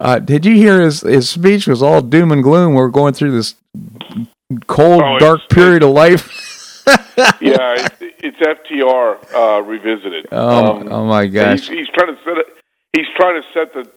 [0.00, 1.66] Uh, did you hear his his speech?
[1.66, 2.74] Was all doom and gloom.
[2.74, 3.54] We're going through this
[4.66, 6.82] cold, oh, dark period of life.
[7.40, 10.28] yeah, it's, it's FDR uh, revisited.
[10.32, 11.68] Oh, um, oh my gosh!
[11.68, 12.46] He's, he's, trying to set it.
[12.94, 13.90] He's trying to set the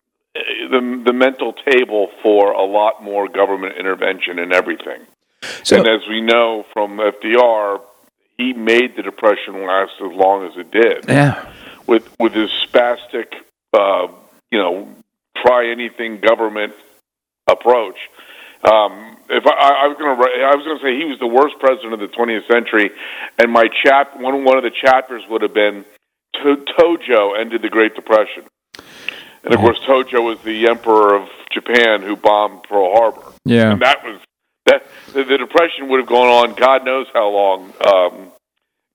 [0.69, 5.01] the the mental table for a lot more government intervention in everything.
[5.63, 7.79] So, and as we know from FDR,
[8.37, 11.05] he made the depression last as long as it did.
[11.07, 11.51] Yeah.
[11.87, 13.33] With with his spastic,
[13.73, 14.07] uh,
[14.51, 14.89] you know,
[15.35, 16.73] try anything government
[17.47, 17.97] approach.
[18.63, 21.27] Um, if I, I was going to, I was going to say he was the
[21.27, 22.91] worst president of the 20th century,
[23.37, 25.85] and my chap, one one of the chapters would have been
[26.43, 28.43] to- Tojo ended the Great Depression,
[29.43, 33.31] and of course Tojo was the emperor of Japan who bombed Pearl Harbor.
[33.45, 34.19] Yeah, and that was
[34.67, 38.31] that the, the depression would have gone on God knows how long um,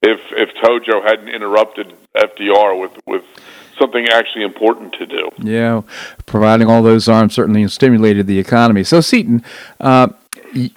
[0.03, 3.25] if if Tojo hadn't interrupted FDR with with
[3.79, 5.29] something actually important to do.
[5.39, 5.83] Yeah,
[6.27, 8.85] providing all those arms certainly stimulated the economy.
[8.85, 9.43] So, Seton,
[9.81, 10.09] uh,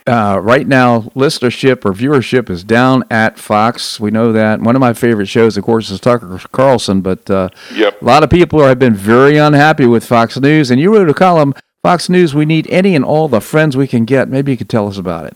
[0.08, 4.00] uh, right now, listenership or viewership is down at Fox.
[4.00, 4.62] We know that.
[4.62, 8.02] One of my favorite shows, of course, is Tucker Carlson, but uh, yep.
[8.02, 10.72] a lot of people have been very unhappy with Fox News.
[10.72, 11.54] And you wrote a column,
[11.86, 14.28] Fox News, we need any and all the friends we can get.
[14.28, 15.36] Maybe you could tell us about it.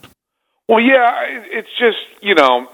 [0.68, 1.12] Well, yeah,
[1.52, 2.68] it's just, you know,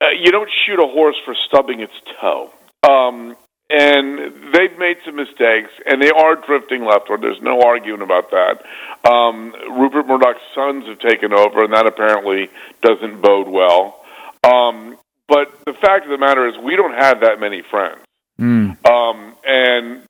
[0.00, 2.52] uh, you don't shoot a horse for stubbing its toe.
[2.88, 3.36] Um,
[3.68, 7.22] and they've made some mistakes, and they are drifting leftward.
[7.22, 8.62] There's no arguing about that.
[9.04, 12.50] Um, Rupert Murdoch's sons have taken over, and that apparently
[12.82, 14.00] doesn't bode well.
[14.44, 14.96] Um,
[15.26, 17.98] but the fact of the matter is, we don't have that many friends,
[18.40, 18.86] mm.
[18.88, 20.02] um, and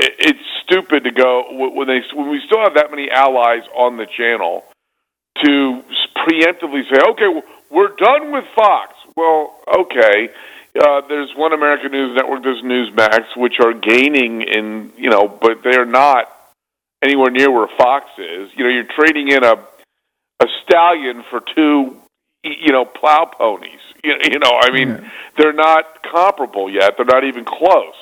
[0.00, 4.06] it's stupid to go when they when we still have that many allies on the
[4.06, 4.64] channel
[5.44, 5.82] to
[6.16, 10.30] preemptively say, "Okay, we're done with Fox." Well, okay
[10.78, 15.62] uh, there's one American News Network, there's Newsmax, which are gaining in, you know, but
[15.62, 16.30] they are not
[17.02, 18.50] anywhere near where Fox is.
[18.54, 19.54] You know, you're trading in a
[20.40, 21.96] a stallion for two,
[22.44, 23.80] you know, plow ponies.
[24.04, 25.10] You, you know, I mean, yeah.
[25.36, 26.96] they're not comparable yet.
[26.96, 27.96] They're not even close.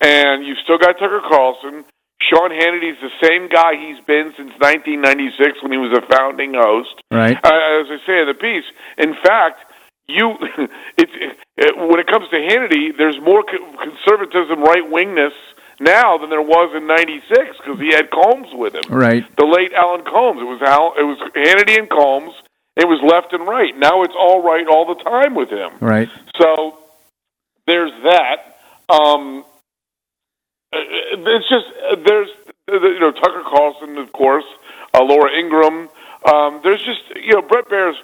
[0.00, 1.84] And you've still got Tucker Carlson.
[2.20, 7.02] Sean Hannity's the same guy he's been since 1996 when he was a founding host.
[7.10, 7.36] Right.
[7.36, 8.64] Uh, as I say in the piece,
[8.96, 9.60] in fact,
[10.06, 10.36] you
[10.96, 11.12] it's
[11.56, 15.34] it, when it comes to Hannity, there's more conservatism, right wingness
[15.80, 18.84] now than there was in '96 because he had Colmes with him.
[18.88, 19.24] Right.
[19.36, 20.40] The late Alan Colmes.
[20.40, 22.34] It was Al, it was Hannity and Colmes.
[22.76, 23.76] It was left and right.
[23.76, 25.72] Now it's all right all the time with him.
[25.80, 26.10] Right.
[26.40, 26.78] So
[27.66, 28.58] there's that.
[28.88, 29.44] Um,
[30.74, 32.28] it's just uh, there's
[32.68, 34.44] you know Tucker Carlson, of course,
[34.94, 35.88] uh, Laura Ingraham.
[36.24, 37.96] Um, there's just you know Bret Baier's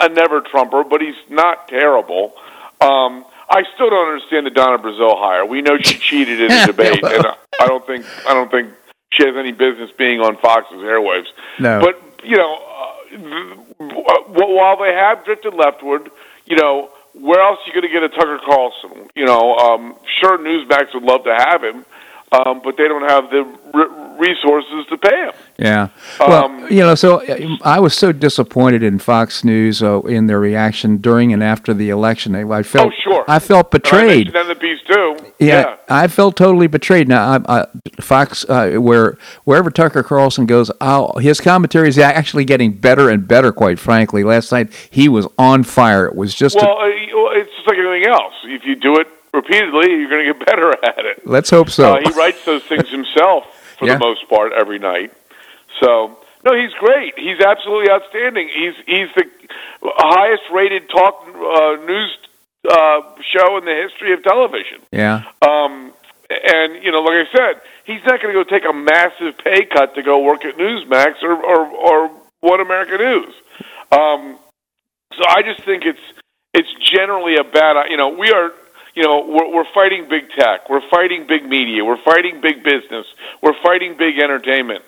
[0.00, 2.32] a never Trumper, but he's not terrible.
[2.80, 5.44] Um, I still don't understand the Donna Brazile hire.
[5.44, 7.26] We know she cheated in the debate, and
[7.60, 8.72] I don't think I don't think
[9.12, 11.26] she has any business being on Fox's airwaves.
[11.58, 11.80] No.
[11.80, 16.10] But you know, uh, while they have drifted leftward,
[16.46, 19.08] you know, where else are you going to get a Tucker Carlson?
[19.14, 21.84] You know, um, sure, Newsmax would love to have him,
[22.32, 23.44] um, but they don't have the
[24.18, 25.32] resources to pay him.
[25.58, 25.88] Yeah.
[26.20, 30.26] Well, um, you know, so uh, I was so disappointed in Fox News uh, in
[30.26, 32.34] their reaction during and after the election.
[32.34, 33.24] I felt, oh, sure.
[33.28, 34.28] I felt betrayed.
[34.28, 35.16] And I the piece too.
[35.38, 37.08] Yeah, yeah, I felt totally betrayed.
[37.08, 37.66] Now, I, I,
[38.00, 43.26] Fox, uh, where wherever Tucker Carlson goes, I'll, his commentary is actually getting better and
[43.26, 43.52] better.
[43.52, 46.06] Quite frankly, last night he was on fire.
[46.06, 48.34] It was just well, a, uh, it's just like anything else.
[48.44, 51.26] If you do it repeatedly, you're going to get better at it.
[51.26, 51.94] Let's hope so.
[51.94, 53.44] Uh, he writes those things himself
[53.78, 53.94] for yeah.
[53.94, 55.12] the most part every night.
[55.80, 57.18] So no, he's great.
[57.18, 58.48] He's absolutely outstanding.
[58.48, 59.24] He's he's the
[59.82, 62.18] highest rated talk uh, news
[62.68, 64.80] uh, show in the history of television.
[64.92, 65.24] Yeah.
[65.42, 65.92] Um,
[66.30, 69.64] and you know, like I said, he's not going to go take a massive pay
[69.64, 72.10] cut to go work at Newsmax or or, or
[72.40, 73.34] One American News.
[73.90, 74.38] Um,
[75.14, 76.00] so I just think it's
[76.54, 77.76] it's generally a bad.
[77.90, 78.52] You know, we are
[78.98, 83.06] you know, we're, we're fighting big tech, we're fighting big media, we're fighting big business,
[83.40, 84.82] we're fighting big entertainment,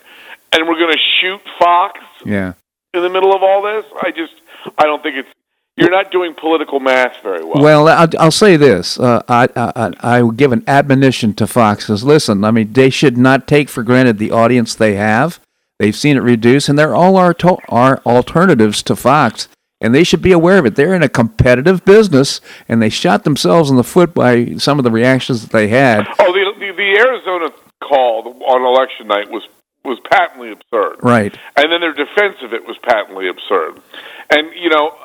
[0.51, 2.01] and we're going to shoot Fox.
[2.25, 2.53] Yeah.
[2.93, 4.33] In the middle of all this, I just,
[4.77, 5.29] I don't think it's.
[5.77, 7.63] You're not doing political math very well.
[7.63, 11.87] Well, I'll, I'll say this: uh, I, I I will give an admonition to Fox.
[11.87, 15.39] Says, listen, I mean, they should not take for granted the audience they have.
[15.79, 19.47] They've seen it reduce, and they're all our to- our alternatives to Fox
[19.81, 20.75] and they should be aware of it.
[20.75, 24.83] They're in a competitive business, and they shot themselves in the foot by some of
[24.83, 26.07] the reactions that they had.
[26.19, 27.49] Oh, the the, the Arizona
[27.81, 29.43] call on election night was
[29.83, 30.97] was patently absurd.
[31.01, 31.35] Right.
[31.57, 33.81] And then their defense of it was patently absurd.
[34.29, 34.95] And you know,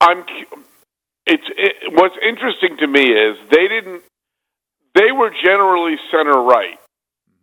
[0.00, 0.24] I'm
[1.26, 4.02] it's it, what's interesting to me is they didn't
[4.94, 6.78] they were generally center right.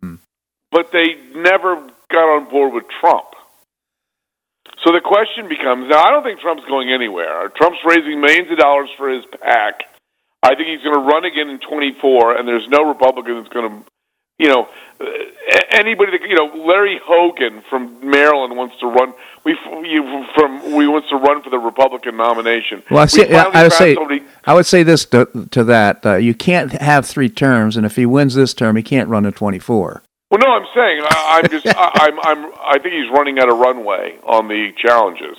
[0.02, 0.16] Mm-hmm.
[0.72, 1.76] But they never
[2.10, 3.33] got on board with Trump.
[4.84, 7.48] So the question becomes now, I don't think Trump's going anywhere.
[7.48, 9.84] Trump's raising millions of dollars for his PAC.
[10.42, 13.70] I think he's going to run again in 24, and there's no Republican that's going
[13.70, 13.90] to,
[14.38, 14.68] you know,
[15.70, 19.14] anybody that, you know, Larry Hogan from Maryland wants to run.
[19.44, 19.56] We
[20.34, 22.82] from we wants to run for the Republican nomination.
[22.90, 26.16] Well, I, see, I would say somebody, I would say this to, to that: uh,
[26.16, 29.32] you can't have three terms, and if he wins this term, he can't run in
[29.32, 30.02] 24.
[30.34, 33.48] Well, no, I'm saying I, I'm just I, I'm I'm I think he's running out
[33.48, 35.38] of runway on the challenges.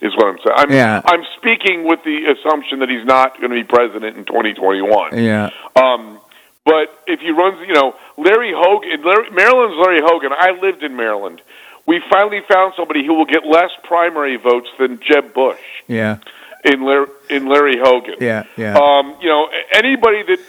[0.00, 0.56] Is what I'm saying.
[0.56, 1.00] I'm, yeah.
[1.04, 5.16] I'm speaking with the assumption that he's not going to be president in 2021.
[5.16, 5.50] Yeah.
[5.74, 6.20] Um,
[6.64, 10.32] but if he runs, you know, Larry Hogan, Larry, Maryland's Larry Hogan.
[10.32, 11.40] I lived in Maryland.
[11.86, 15.60] We finally found somebody who will get less primary votes than Jeb Bush.
[15.86, 16.18] Yeah.
[16.64, 18.16] In Larry, in Larry Hogan.
[18.20, 18.76] Yeah, yeah.
[18.76, 20.40] Um, you know, anybody that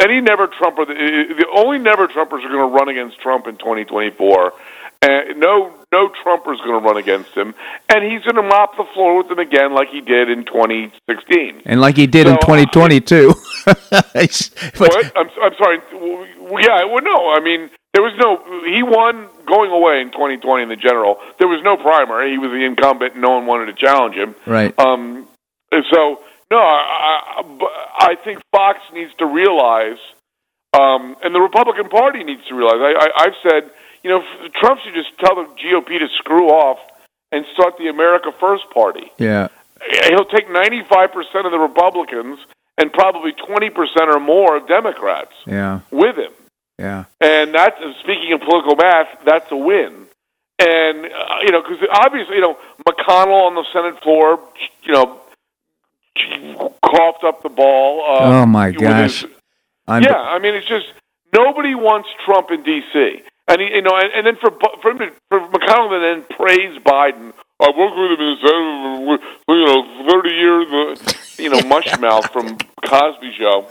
[0.00, 3.56] any never Trumper, the, the only never Trumpers are going to run against Trump in
[3.56, 4.52] 2024.
[5.02, 7.54] And no, no Trumper's going to run against him,
[7.88, 11.62] and he's going to mop the floor with him again, like he did in 2016,
[11.64, 13.28] and like he did so, in 2022.
[13.66, 15.12] what?
[15.16, 15.80] I'm, I'm sorry.
[16.62, 17.34] Yeah, well, no.
[17.34, 18.38] I mean, there was no.
[18.64, 21.18] He won going away in 2020 in the general.
[21.40, 22.30] There was no primary.
[22.30, 24.36] He was the incumbent, and no one wanted to challenge him.
[24.46, 24.72] Right.
[24.78, 25.26] Um.
[25.92, 26.20] So
[26.52, 29.98] no, I, I, I think Fox needs to realize,
[30.72, 32.80] um, and the Republican Party needs to realize.
[32.80, 33.70] I, I, I've said
[34.02, 34.22] you know,
[34.60, 36.78] Trump should just tell the GOP to screw off
[37.30, 39.12] and start the America First Party.
[39.18, 39.48] Yeah.
[40.08, 42.38] He'll take 95% of the Republicans
[42.78, 43.72] and probably 20%
[44.08, 45.80] or more of Democrats yeah.
[45.90, 46.32] with him.
[46.78, 47.04] Yeah.
[47.20, 50.06] And that's, speaking of political math, that's a win.
[50.58, 54.40] And, uh, you know, because obviously, you know, McConnell on the Senate floor,
[54.84, 55.20] you know,
[56.84, 58.02] coughed up the ball.
[58.02, 59.22] Uh, oh, my gosh.
[59.22, 59.30] His,
[59.88, 60.86] yeah, I mean, it's just
[61.32, 63.22] nobody wants Trump in D.C.
[63.48, 64.50] And he, you know, and, and then for
[64.80, 67.32] for him to, for McConnell to then praise Biden.
[67.60, 72.56] I worked with him in you know thirty years, uh, you know, mush mouth from
[72.84, 73.68] Cosby Show,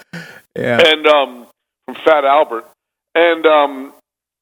[0.58, 1.48] yeah, and um,
[1.86, 2.66] from Fat Albert,
[3.16, 3.94] and um,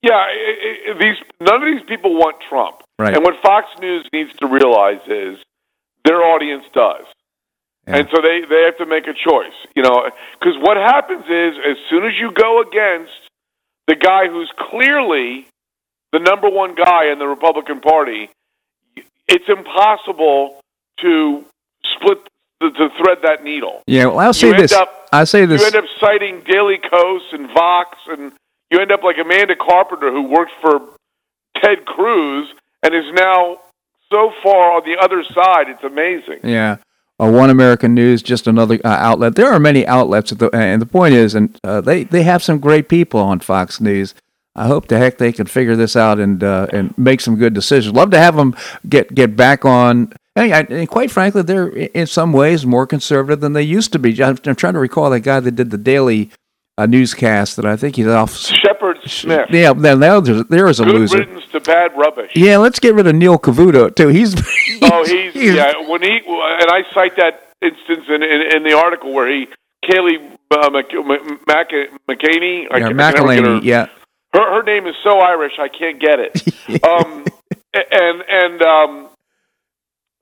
[0.01, 3.13] yeah, it, it, these none of these people want Trump, right?
[3.13, 5.37] And what Fox News needs to realize is
[6.05, 7.05] their audience does.
[7.89, 7.97] Yeah.
[7.97, 10.09] And so they, they have to make a choice, you know,
[10.39, 13.11] because what happens is as soon as you go against
[13.87, 15.47] the guy who's clearly
[16.11, 18.29] the number one guy in the Republican Party,
[19.27, 20.61] it's impossible
[21.01, 21.43] to
[21.95, 22.19] split
[22.61, 23.81] to, to thread that needle.
[23.87, 24.71] Yeah, well, I'll say this.
[24.71, 25.61] Up, I'll say this.
[25.61, 28.33] You end up citing Daily Kos and Vox, and
[28.69, 30.81] you end up like Amanda Carpenter, who worked for
[31.57, 33.57] Ted Cruz and is now
[34.11, 35.69] so far on the other side.
[35.69, 36.41] It's amazing.
[36.43, 36.77] Yeah
[37.19, 39.35] uh, One American News, just another uh, outlet.
[39.35, 42.59] There are many outlets, the, and the point is, and uh, they they have some
[42.59, 44.13] great people on Fox News.
[44.55, 47.53] I hope the heck they can figure this out and uh, and make some good
[47.53, 47.95] decisions.
[47.95, 48.55] Love to have them
[48.87, 50.13] get get back on.
[50.35, 54.23] And, and quite frankly, they're in some ways more conservative than they used to be.
[54.23, 56.31] I'm, I'm trying to recall that guy that did the daily
[56.79, 58.33] a newscast that I think he's off.
[58.35, 59.47] Shepard Smith.
[59.49, 61.17] Yeah, then there, there is a Good loser.
[61.19, 62.31] riddance to bad rubbish.
[62.35, 64.07] Yeah, let's get rid of Neil Cavuto too.
[64.07, 64.33] He's,
[64.65, 65.73] he's oh, he's, he's, yeah.
[65.87, 69.47] When he and I cite that instance in in, in the article where he
[69.83, 71.21] Kayleigh uh, Mc, Mc,
[72.07, 72.63] McCaney.
[72.71, 73.63] Yeah, McElhaney.
[73.63, 73.87] Yeah.
[74.33, 76.83] Her her name is so Irish I can't get it.
[76.85, 77.25] um,
[77.73, 79.09] and and um,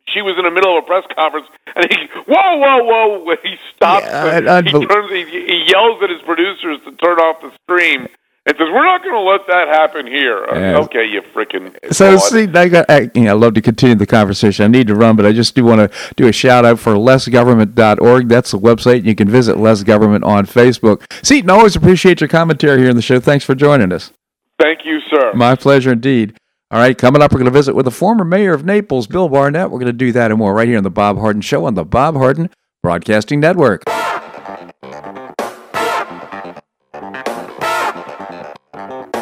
[0.10, 2.84] she was in the middle of a press conference, and he, whoa, whoa,
[3.20, 4.06] whoa, he stops.
[4.06, 8.08] Yeah, and he, turns, he, he yells at his producers to turn off the stream.
[8.46, 10.78] And says, "We're not going to let that happen here." Uh, yeah.
[10.78, 11.76] Okay, you freaking.
[11.94, 12.86] So see, I got.
[12.88, 14.64] I, you know, I love to continue the conversation.
[14.64, 16.94] I need to run, but I just do want to do a shout out for
[16.94, 18.30] lessgovernment.org.
[18.30, 19.04] That's the website.
[19.04, 21.04] You can visit Less Government on Facebook.
[21.26, 23.20] Seton, always appreciate your commentary here in the show.
[23.20, 24.14] Thanks for joining us.
[24.62, 25.34] Thank you, sir.
[25.34, 26.38] My pleasure indeed.
[26.70, 29.30] All right, coming up, we're going to visit with the former mayor of Naples, Bill
[29.30, 29.72] Barnett.
[29.72, 31.76] We're going to do that and more right here on the Bob Harden Show on
[31.76, 32.50] the Bob Harden
[32.84, 33.84] Broadcasting Network.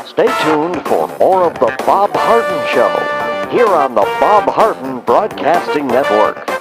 [0.07, 2.89] Stay tuned for more of the Bob Harden Show
[3.55, 6.54] here on the Bob Harden Broadcasting Network.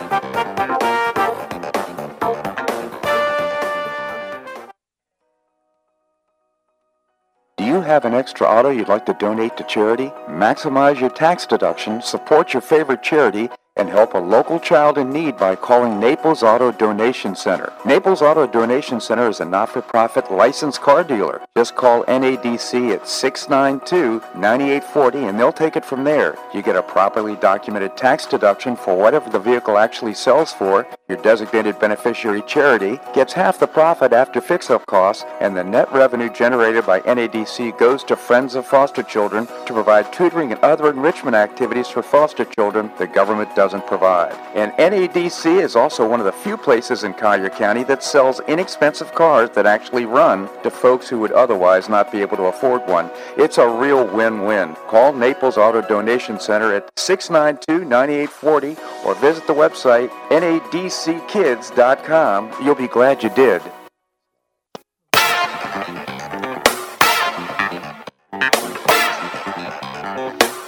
[7.85, 10.09] Have an extra auto you'd like to donate to charity?
[10.28, 15.37] Maximize your tax deduction, support your favorite charity, and help a local child in need
[15.37, 17.72] by calling Naples Auto Donation Center.
[17.85, 21.41] Naples Auto Donation Center is a not-for-profit licensed car dealer.
[21.57, 26.39] Just call NADC at 692-9840 and they'll take it from there.
[26.55, 30.87] You get a properly documented tax deduction for whatever the vehicle actually sells for.
[31.09, 36.33] Your designated beneficiary charity gets half the profit after fix-up costs and the net revenue
[36.33, 41.35] generated by NADC goes to Friends of Foster Children to provide tutoring and other enrichment
[41.35, 44.35] activities for foster children the government does doesn't provide.
[44.55, 49.15] And NADC is also one of the few places in Collier County that sells inexpensive
[49.15, 53.11] cars that actually run to folks who would otherwise not be able to afford one.
[53.39, 54.75] It's a real win-win.
[54.91, 62.53] Call Naples Auto Donation Center at 692-9840 or visit the website nadckids.com.
[62.62, 63.62] You'll be glad you did.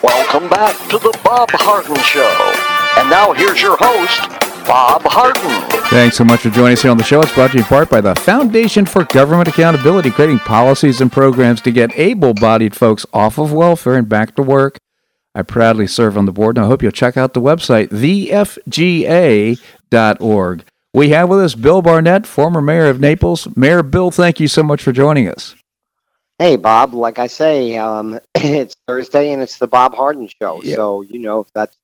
[0.03, 2.75] Welcome back to the Bob Harden Show.
[2.97, 4.21] And now here's your host,
[4.67, 5.71] Bob Harden.
[5.91, 7.21] Thanks so much for joining us here on the show.
[7.21, 11.13] It's brought to you in part by the Foundation for Government Accountability, creating policies and
[11.13, 14.79] programs to get able bodied folks off of welfare and back to work.
[15.35, 19.59] I proudly serve on the board, and I hope you'll check out the website, thefga.org.
[20.95, 23.47] We have with us Bill Barnett, former mayor of Naples.
[23.55, 25.55] Mayor Bill, thank you so much for joining us.
[26.39, 26.95] Hey, Bob.
[26.95, 30.63] Like I say, um, it's Thursday and it's the Bob Harden show.
[30.63, 30.77] Yeah.
[30.77, 31.77] So you know that's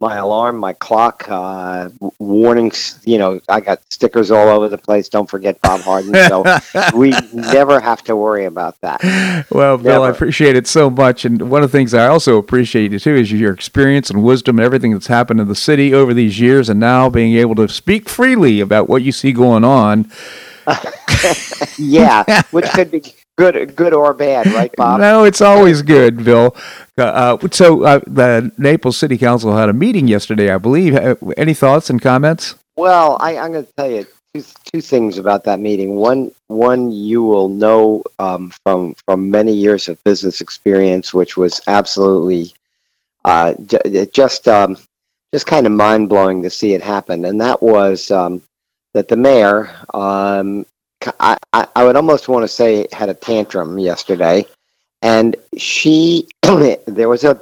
[0.00, 1.88] my alarm, my clock, uh,
[2.18, 3.00] warnings.
[3.04, 5.08] You know, I got stickers all over the place.
[5.08, 6.14] Don't forget Bob Harden.
[6.14, 6.44] So
[6.96, 9.46] we never have to worry about that.
[9.50, 11.24] well, Bill, I appreciate it so much.
[11.24, 14.58] And one of the things I also appreciate you too is your experience and wisdom
[14.58, 17.68] and everything that's happened in the city over these years, and now being able to
[17.68, 20.10] speak freely about what you see going on.
[21.78, 23.02] Yeah, which could be
[23.38, 25.00] good, good or bad, right, Bob?
[25.08, 26.54] No, it's always good, Bill.
[26.98, 30.94] Uh, uh, so uh, the Naples City Council had a meeting yesterday, I believe.
[30.96, 32.56] Uh, Any thoughts and comments?
[32.76, 35.94] Well, I, I'm going to tell you two, two things about that meeting.
[35.94, 41.60] One, one you will know um, from from many years of business experience, which was
[41.66, 42.52] absolutely
[43.24, 44.76] uh, j- just um,
[45.32, 48.42] just kind of mind blowing to see it happen, and that was um,
[48.94, 49.70] that the mayor.
[49.94, 50.66] Um,
[51.20, 54.44] I, I, would almost want to say had a tantrum yesterday,
[55.02, 57.40] and she there was a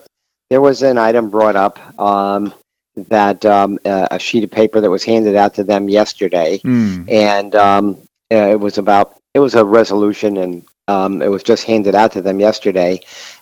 [0.50, 2.00] there was an item brought up.
[2.00, 2.54] Um,
[3.08, 7.04] that um, uh, a sheet of paper that was handed out to them yesterday, Hmm.
[7.08, 7.98] and um,
[8.32, 12.12] uh, it was about it was a resolution, and um, it was just handed out
[12.12, 13.00] to them yesterday,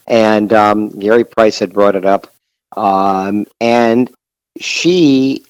[0.08, 2.32] and um, Gary Price had brought it up,
[2.76, 4.10] um, and
[4.58, 5.44] she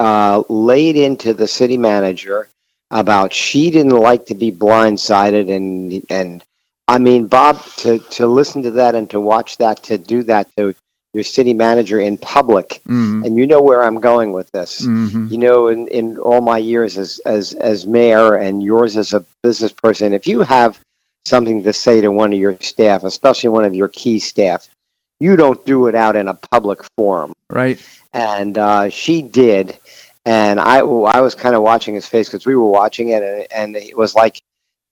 [0.00, 2.48] uh, laid into the city manager
[2.94, 6.42] about she didn't like to be blindsided, and and
[6.88, 10.48] I mean Bob to to listen to that and to watch that to do that
[10.56, 10.74] to
[11.12, 13.24] your city manager in public Mm.
[13.24, 14.84] and you know where I'm going with this.
[14.84, 19.12] hmm You know, in, in all my years as, as as mayor and yours as
[19.12, 20.80] a business person, if you have
[21.26, 24.68] something to say to one of your staff, especially one of your key staff,
[25.20, 27.32] you don't do it out in a public forum.
[27.48, 27.78] Right.
[28.12, 29.78] And uh, she did,
[30.24, 33.46] and I I was kind of watching his face because we were watching it, and,
[33.52, 34.40] and it was like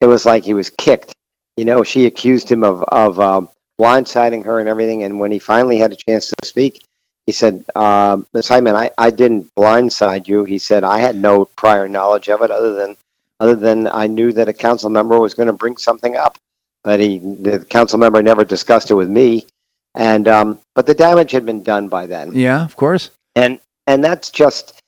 [0.01, 1.13] it was like he was kicked.
[1.57, 3.49] You know, she accused him of of um,
[3.81, 6.85] blindsiding her and everything, and when he finally had a chance to speak,
[7.27, 8.49] he said, um, "Ms.
[8.49, 12.51] Heitmann, I, I didn't blindside you." He said, "I had no prior knowledge of it,
[12.51, 12.97] other than
[13.41, 16.39] other than I knew that a council member was going to bring something up,
[16.85, 19.47] but he the council member never discussed it with me,
[19.95, 23.11] and um, but the damage had been done by then, Yeah, of course.
[23.37, 24.81] and and that's just,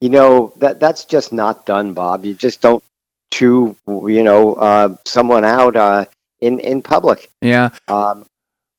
[0.00, 2.24] you know, that that's just not done, Bob.
[2.24, 2.82] You just don't
[3.32, 6.04] chew, you know, uh, someone out uh,
[6.40, 7.30] in in public.
[7.40, 7.70] Yeah.
[7.88, 8.26] Um,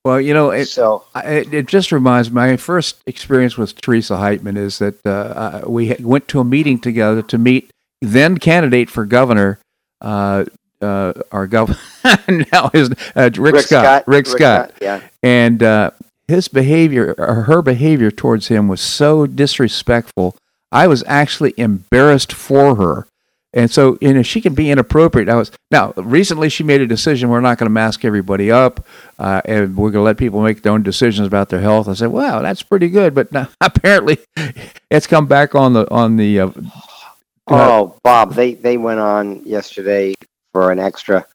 [0.04, 2.36] Well, you know, it, so it, it just reminds me.
[2.36, 7.22] My first experience with Teresa Heitmann is that uh, we went to a meeting together
[7.22, 9.60] to meet then candidate for governor,
[10.02, 10.46] uh,
[10.82, 11.80] uh, our governor
[12.52, 14.04] now is uh, Rick, Scott.
[14.08, 14.74] Rick, Scott.
[14.82, 15.02] yeah.
[15.22, 15.92] and uh,
[16.28, 20.36] his behavior or her behavior towards him was so disrespectful.
[20.72, 23.08] I was actually embarrassed for her.
[23.54, 25.28] And so, you know, she can be inappropriate.
[25.28, 27.30] I was now recently she made a decision.
[27.30, 28.86] We're not going to mask everybody up,
[29.20, 31.90] uh, and we're going to let people make their own decisions about their health.
[31.90, 34.20] I said, "Wow, that's pretty good." But now, apparently,
[34.90, 36.40] it's come back on the on the.
[36.40, 36.52] Uh,
[37.48, 40.14] Oh, Bob, they they went on yesterday
[40.54, 41.26] for an extra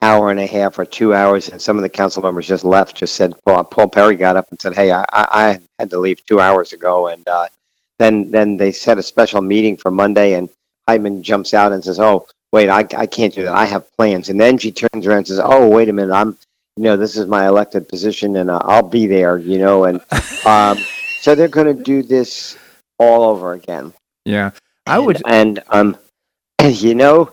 [0.00, 2.96] hour and a half or two hours, and some of the council members just left.
[2.96, 5.98] Just said Paul, Paul Perry got up and said, "Hey, I, I I had to
[6.00, 7.46] leave two hours ago," and uh,
[8.02, 10.48] then then they set a special meeting for Monday, and
[10.88, 13.54] Heitmann jumps out and says, "Oh, wait, I I can't do that.
[13.54, 16.36] I have plans." And then she turns around and says, "Oh, wait a minute, I'm."
[16.76, 19.38] You know, this is my elected position, and uh, I'll be there.
[19.38, 20.00] You know, and
[20.46, 20.78] um,
[21.20, 22.58] so they're going to do this
[22.98, 23.92] all over again.
[24.24, 24.50] yeah,
[24.86, 25.22] I would.
[25.26, 25.96] And, um,
[26.62, 27.30] you know,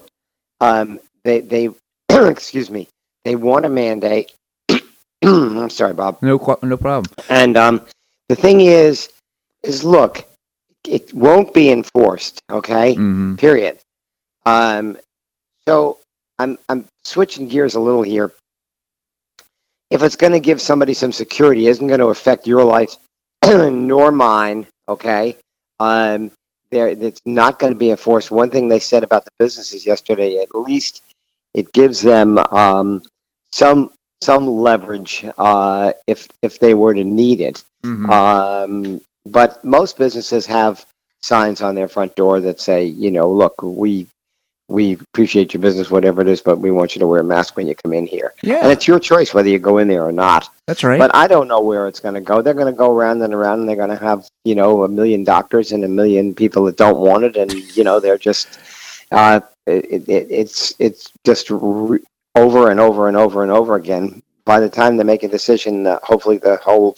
[0.61, 1.69] um, they they
[2.09, 2.87] excuse me,
[3.25, 4.33] they want a mandate.
[5.23, 6.21] I'm sorry, Bob.
[6.21, 7.13] No, no problem.
[7.29, 7.85] And um,
[8.27, 9.09] the thing is,
[9.63, 10.28] is look,
[10.87, 12.41] it won't be enforced.
[12.49, 13.79] Okay, hmm period.
[14.45, 14.97] Um,
[15.67, 15.99] so
[16.39, 18.31] I'm I'm switching gears a little here.
[19.89, 22.95] If it's going to give somebody some security, it isn't going to affect your life
[23.45, 24.67] nor mine.
[24.87, 25.35] Okay,
[25.79, 26.31] um,
[26.71, 28.31] there it's not going to be enforced.
[28.31, 31.03] One thing they said about the businesses yesterday, at least
[31.53, 33.01] it gives them um,
[33.51, 37.63] some some leverage uh, if if they were to need it.
[37.83, 39.01] hmm Um,
[39.31, 40.85] but most businesses have
[41.21, 44.07] signs on their front door that say, you know, look, we
[44.69, 47.57] we appreciate your business, whatever it is, but we want you to wear a mask
[47.57, 48.35] when you come in here.
[48.43, 48.59] Yeah.
[48.61, 50.47] And it's your choice whether you go in there or not.
[50.67, 50.99] that's right.
[50.99, 52.43] But I don't know where it's going to go.
[52.43, 54.87] They're going to go around and around, and they're going to have, you know, a
[54.87, 58.59] million doctors and a million people that don't want it, and you know, they're just,
[59.11, 61.99] uh, it, it, it's it's just re-
[62.35, 64.21] over and over and over and over again.
[64.45, 66.95] By the time they make a decision, uh, hopefully the whole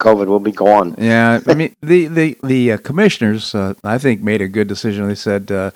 [0.00, 0.94] COVID will be gone.
[0.98, 5.06] Yeah, I mean the the the uh, commissioners, uh, I think, made a good decision.
[5.06, 5.70] They said uh,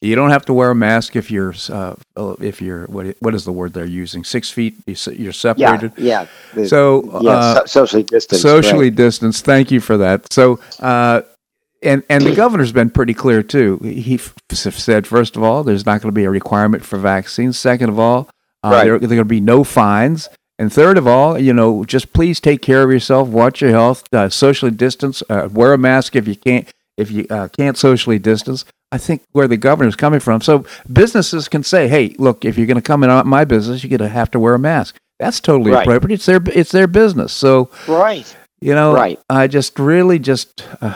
[0.00, 1.94] you don't have to wear a mask if you're uh,
[2.40, 4.24] if you're what what is the word they're using?
[4.24, 4.74] Six feet.
[4.86, 5.92] You're separated.
[5.96, 6.26] Yeah,
[6.56, 6.66] yeah.
[6.66, 8.42] so yeah, uh, so, socially distanced.
[8.42, 8.94] Socially right.
[8.94, 9.44] distanced.
[9.44, 10.32] Thank you for that.
[10.32, 10.60] So.
[10.78, 11.22] Uh,
[11.82, 13.78] and and the governor's been pretty clear too.
[13.78, 17.58] He f- said, first of all, there's not going to be a requirement for vaccines.
[17.58, 18.28] Second of all,
[18.62, 18.84] uh, Right.
[18.84, 20.28] there, there are going to be no fines.
[20.60, 24.04] And third of all, you know, just please take care of yourself, watch your health,
[24.12, 28.18] uh, socially distance, uh, wear a mask if you can't if you uh, can't socially
[28.18, 28.66] distance.
[28.92, 30.42] I think where the governor's coming from.
[30.42, 33.88] So businesses can say, "Hey, look, if you're going to come in my business, you're
[33.96, 35.86] going to have to wear a mask." That's totally Right.
[35.86, 36.16] appropriate.
[36.16, 37.32] It's their it's their business.
[37.32, 38.26] So Right.
[38.60, 39.18] you know, Right.
[39.30, 40.94] I just really just uh,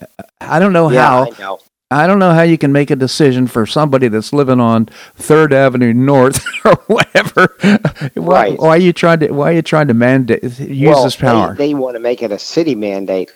[0.40, 1.58] I don't know Yeah, how know.
[1.92, 4.86] I don't know how you can make a decision for somebody that's living on
[5.16, 7.56] Third Avenue North or whatever.
[8.14, 8.58] Why, Right.
[8.58, 9.30] why are you trying to?
[9.32, 11.54] Why are you trying to mandate use well, this power?
[11.54, 13.30] They, they want to make it a city mandate.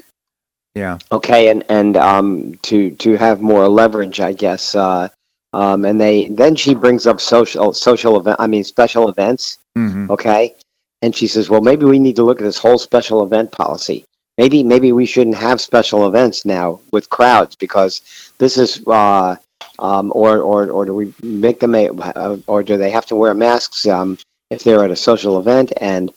[0.75, 4.75] yeah, Okay, and and um, to to have more leverage, I guess.
[4.75, 5.09] Uh,
[5.53, 8.37] um, and they then she brings up social social event.
[8.41, 9.59] I mean, special events.
[9.75, 10.55] hmm Okay,
[11.03, 14.05] and she says, well, maybe we need to look at this whole special event policy.
[14.39, 18.03] Maybe maybe we shouldn't have special events now with crowds because
[18.39, 18.87] this is.
[18.87, 19.37] Uh,
[19.79, 23.17] um, or, or, or do we make them a, uh, or do they have to
[23.17, 24.19] wear masks um,
[24.51, 25.73] if they're at a social event?
[25.81, 26.13] And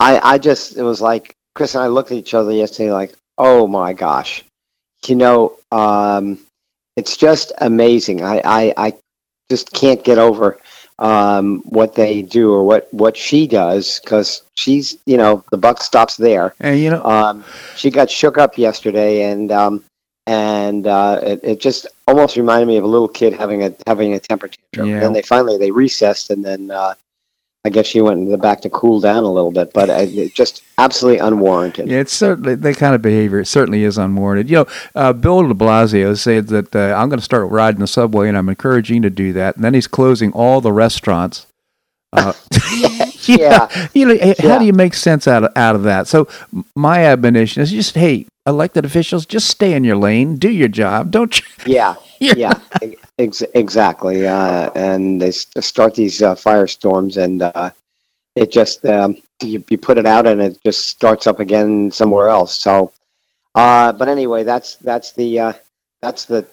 [0.00, 3.14] I, I just, it was like, Chris and I looked at each other yesterday like,
[3.38, 4.44] oh my gosh.
[5.06, 6.38] You know, um,
[6.96, 8.22] it's just amazing.
[8.22, 8.94] I, I, I
[9.50, 10.58] just can't get over
[10.98, 15.82] um, what they do or what, what she does because she's, you know, the buck
[15.82, 16.54] stops there.
[16.60, 17.44] and you know, Um,
[17.76, 19.84] she got shook up yesterday, and um,
[20.26, 24.14] and uh, it, it just almost reminded me of a little kid having a having
[24.14, 24.88] a temper tantrum.
[24.88, 25.00] Yeah.
[25.00, 26.94] Then they finally they recessed, and then uh,
[27.66, 29.72] I guess she went in the back to cool down a little bit.
[29.72, 31.88] But uh, it just absolutely unwarranted.
[31.88, 33.40] Yeah, it's certainly that kind of behavior.
[33.40, 34.50] It certainly is unwarranted.
[34.50, 37.86] You know, uh, Bill De Blasio said that uh, I'm going to start riding the
[37.86, 39.56] subway, and I'm encouraging you to do that.
[39.56, 41.46] And then he's closing all the restaurants.
[42.12, 42.32] Uh,
[43.26, 43.88] Yeah.
[43.94, 46.06] You know, h- how do you make sense out of out of that?
[46.06, 46.28] So
[46.76, 51.10] my admonition is just, hey, elected officials, just stay in your lane, do your job.
[51.10, 51.46] Don't you?
[51.64, 52.52] Yeah, yeah,
[53.18, 54.26] ex- exactly.
[54.26, 57.70] Uh, and they start these uh, firestorms, and uh,
[58.36, 62.28] it just um, you, you put it out, and it just starts up again somewhere
[62.28, 62.56] else.
[62.56, 62.92] So,
[63.54, 65.52] uh, but anyway, that's that's the uh,
[66.02, 66.46] that's the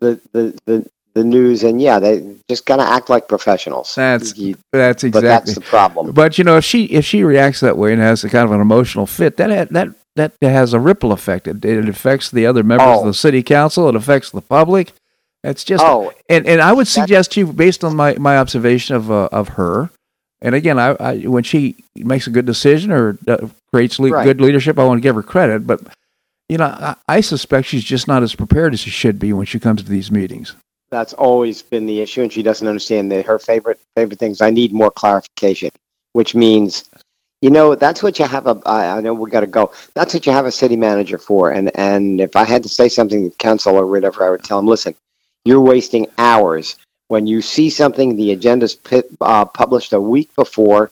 [0.00, 3.94] the the the the news, and yeah, they just kind of act like professionals.
[3.96, 5.28] That's You- That's but exactly.
[5.28, 6.12] that's the problem.
[6.12, 8.52] But you know, if she if she reacts that way and has a kind of
[8.52, 11.46] an emotional fit, that that that has a ripple effect.
[11.48, 13.06] It, it affects the other members of Oh.
[13.06, 13.88] the city council.
[13.88, 14.92] It affects the public.
[15.44, 18.96] It's just Oh, and and I would suggest to you, based on my my observation
[18.96, 19.90] of uh, of her,
[20.42, 24.24] and again, I, I when she makes a good decision or uh, creates le- Right.
[24.24, 25.66] good leadership, I want to give her credit.
[25.66, 25.80] But
[26.48, 29.46] you know, I, I suspect she's just not as prepared as she should be when
[29.46, 30.54] she comes to these meetings.
[30.90, 34.40] that's always been the issue, and she doesn't understand that her favorite favorite things.
[34.40, 35.70] I need more clarification,
[36.14, 36.88] which means,
[37.42, 38.60] you know, that's what you have a.
[38.66, 39.70] I I know we got to go.
[39.94, 41.52] That's what you have a city manager for.
[41.52, 44.58] And and if I had to say something to council or whatever, I would tell
[44.58, 44.94] him, listen,
[45.48, 46.76] you're wasting hours
[47.08, 48.16] when you see something.
[48.16, 50.90] The agenda's pit, uh, published a week before.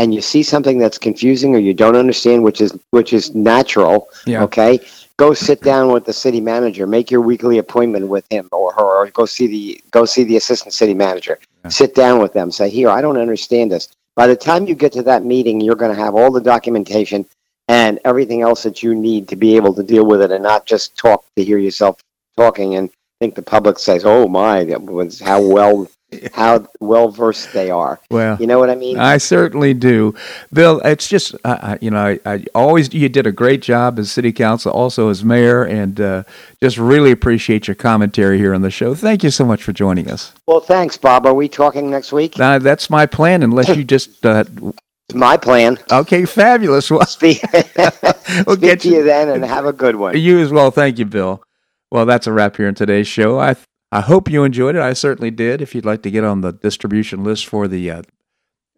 [0.00, 4.08] And you see something that's confusing or you don't understand, which is which is natural.
[4.26, 4.44] Yeah.
[4.44, 4.78] Okay,
[5.18, 8.82] go sit down with the city manager make your weekly appointment with him or her
[8.82, 11.70] or go see the go see the assistant city manager Yeah.
[11.70, 14.92] sit down with them say here i don't understand this by the time you get
[14.92, 17.26] to that meeting you're going to have all the documentation
[17.66, 20.64] and everything else that you need to be able to deal with it and not
[20.64, 21.98] just talk to hear yourself
[22.36, 22.88] talking and
[23.20, 25.88] think the public says oh my that was how well
[26.32, 30.14] how well versed they are Well, you know what i mean I certainly do,
[30.52, 30.80] Bill.
[30.80, 34.32] It's just uh, you know I, I always you did a great job as city
[34.32, 36.22] council, also as mayor, and uh,
[36.62, 38.94] just really appreciate your commentary here on the show.
[38.94, 40.32] Thank you so much for joining us.
[40.46, 44.44] well thanks bob are we talking next week that's my plan, unless you just uh,
[45.14, 46.90] my plan okay, fabulous.
[46.90, 50.50] Well, speak, we'll speak get to you then and have a good one You as
[50.50, 50.70] well.
[50.70, 51.42] Thank you, Bill.
[51.90, 53.38] Well, that's a wrap here in today's show.
[53.38, 53.56] I
[53.90, 54.82] I hope you enjoyed it.
[54.82, 55.62] I certainly did.
[55.62, 58.02] If you'd like to get on the distribution list for the uh,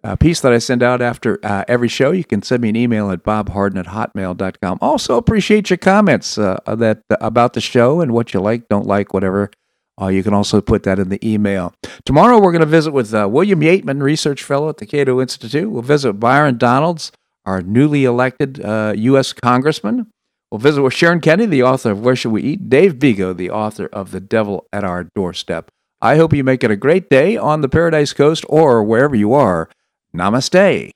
[0.05, 2.77] uh, piece that I send out after uh, every show, you can send me an
[2.77, 4.79] email at bobharden at hotmail.com.
[4.81, 9.13] Also, appreciate your comments uh, that about the show and what you like, don't like,
[9.13, 9.51] whatever.
[10.01, 11.75] Uh, you can also put that in the email.
[12.05, 15.71] Tomorrow, we're going to visit with uh, William Yeatman, research fellow at the Cato Institute.
[15.71, 17.13] We'll visit Byron Donalds,
[17.45, 19.33] our newly elected uh, U.S.
[19.35, 20.07] congressman.
[20.51, 22.69] We'll visit with Sharon Kennedy, the author of Where Should We Eat?
[22.69, 25.71] Dave Bego, the author of The Devil at Our Doorstep.
[26.03, 29.33] I hope you make it a great day on the Paradise Coast or wherever you
[29.33, 29.71] are.
[30.13, 30.91] Namaste.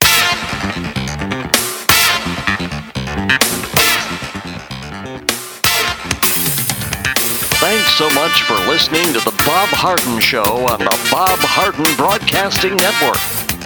[7.61, 12.75] Thanks so much for listening to The Bob Harden Show on the Bob Harden Broadcasting
[12.75, 13.44] Network.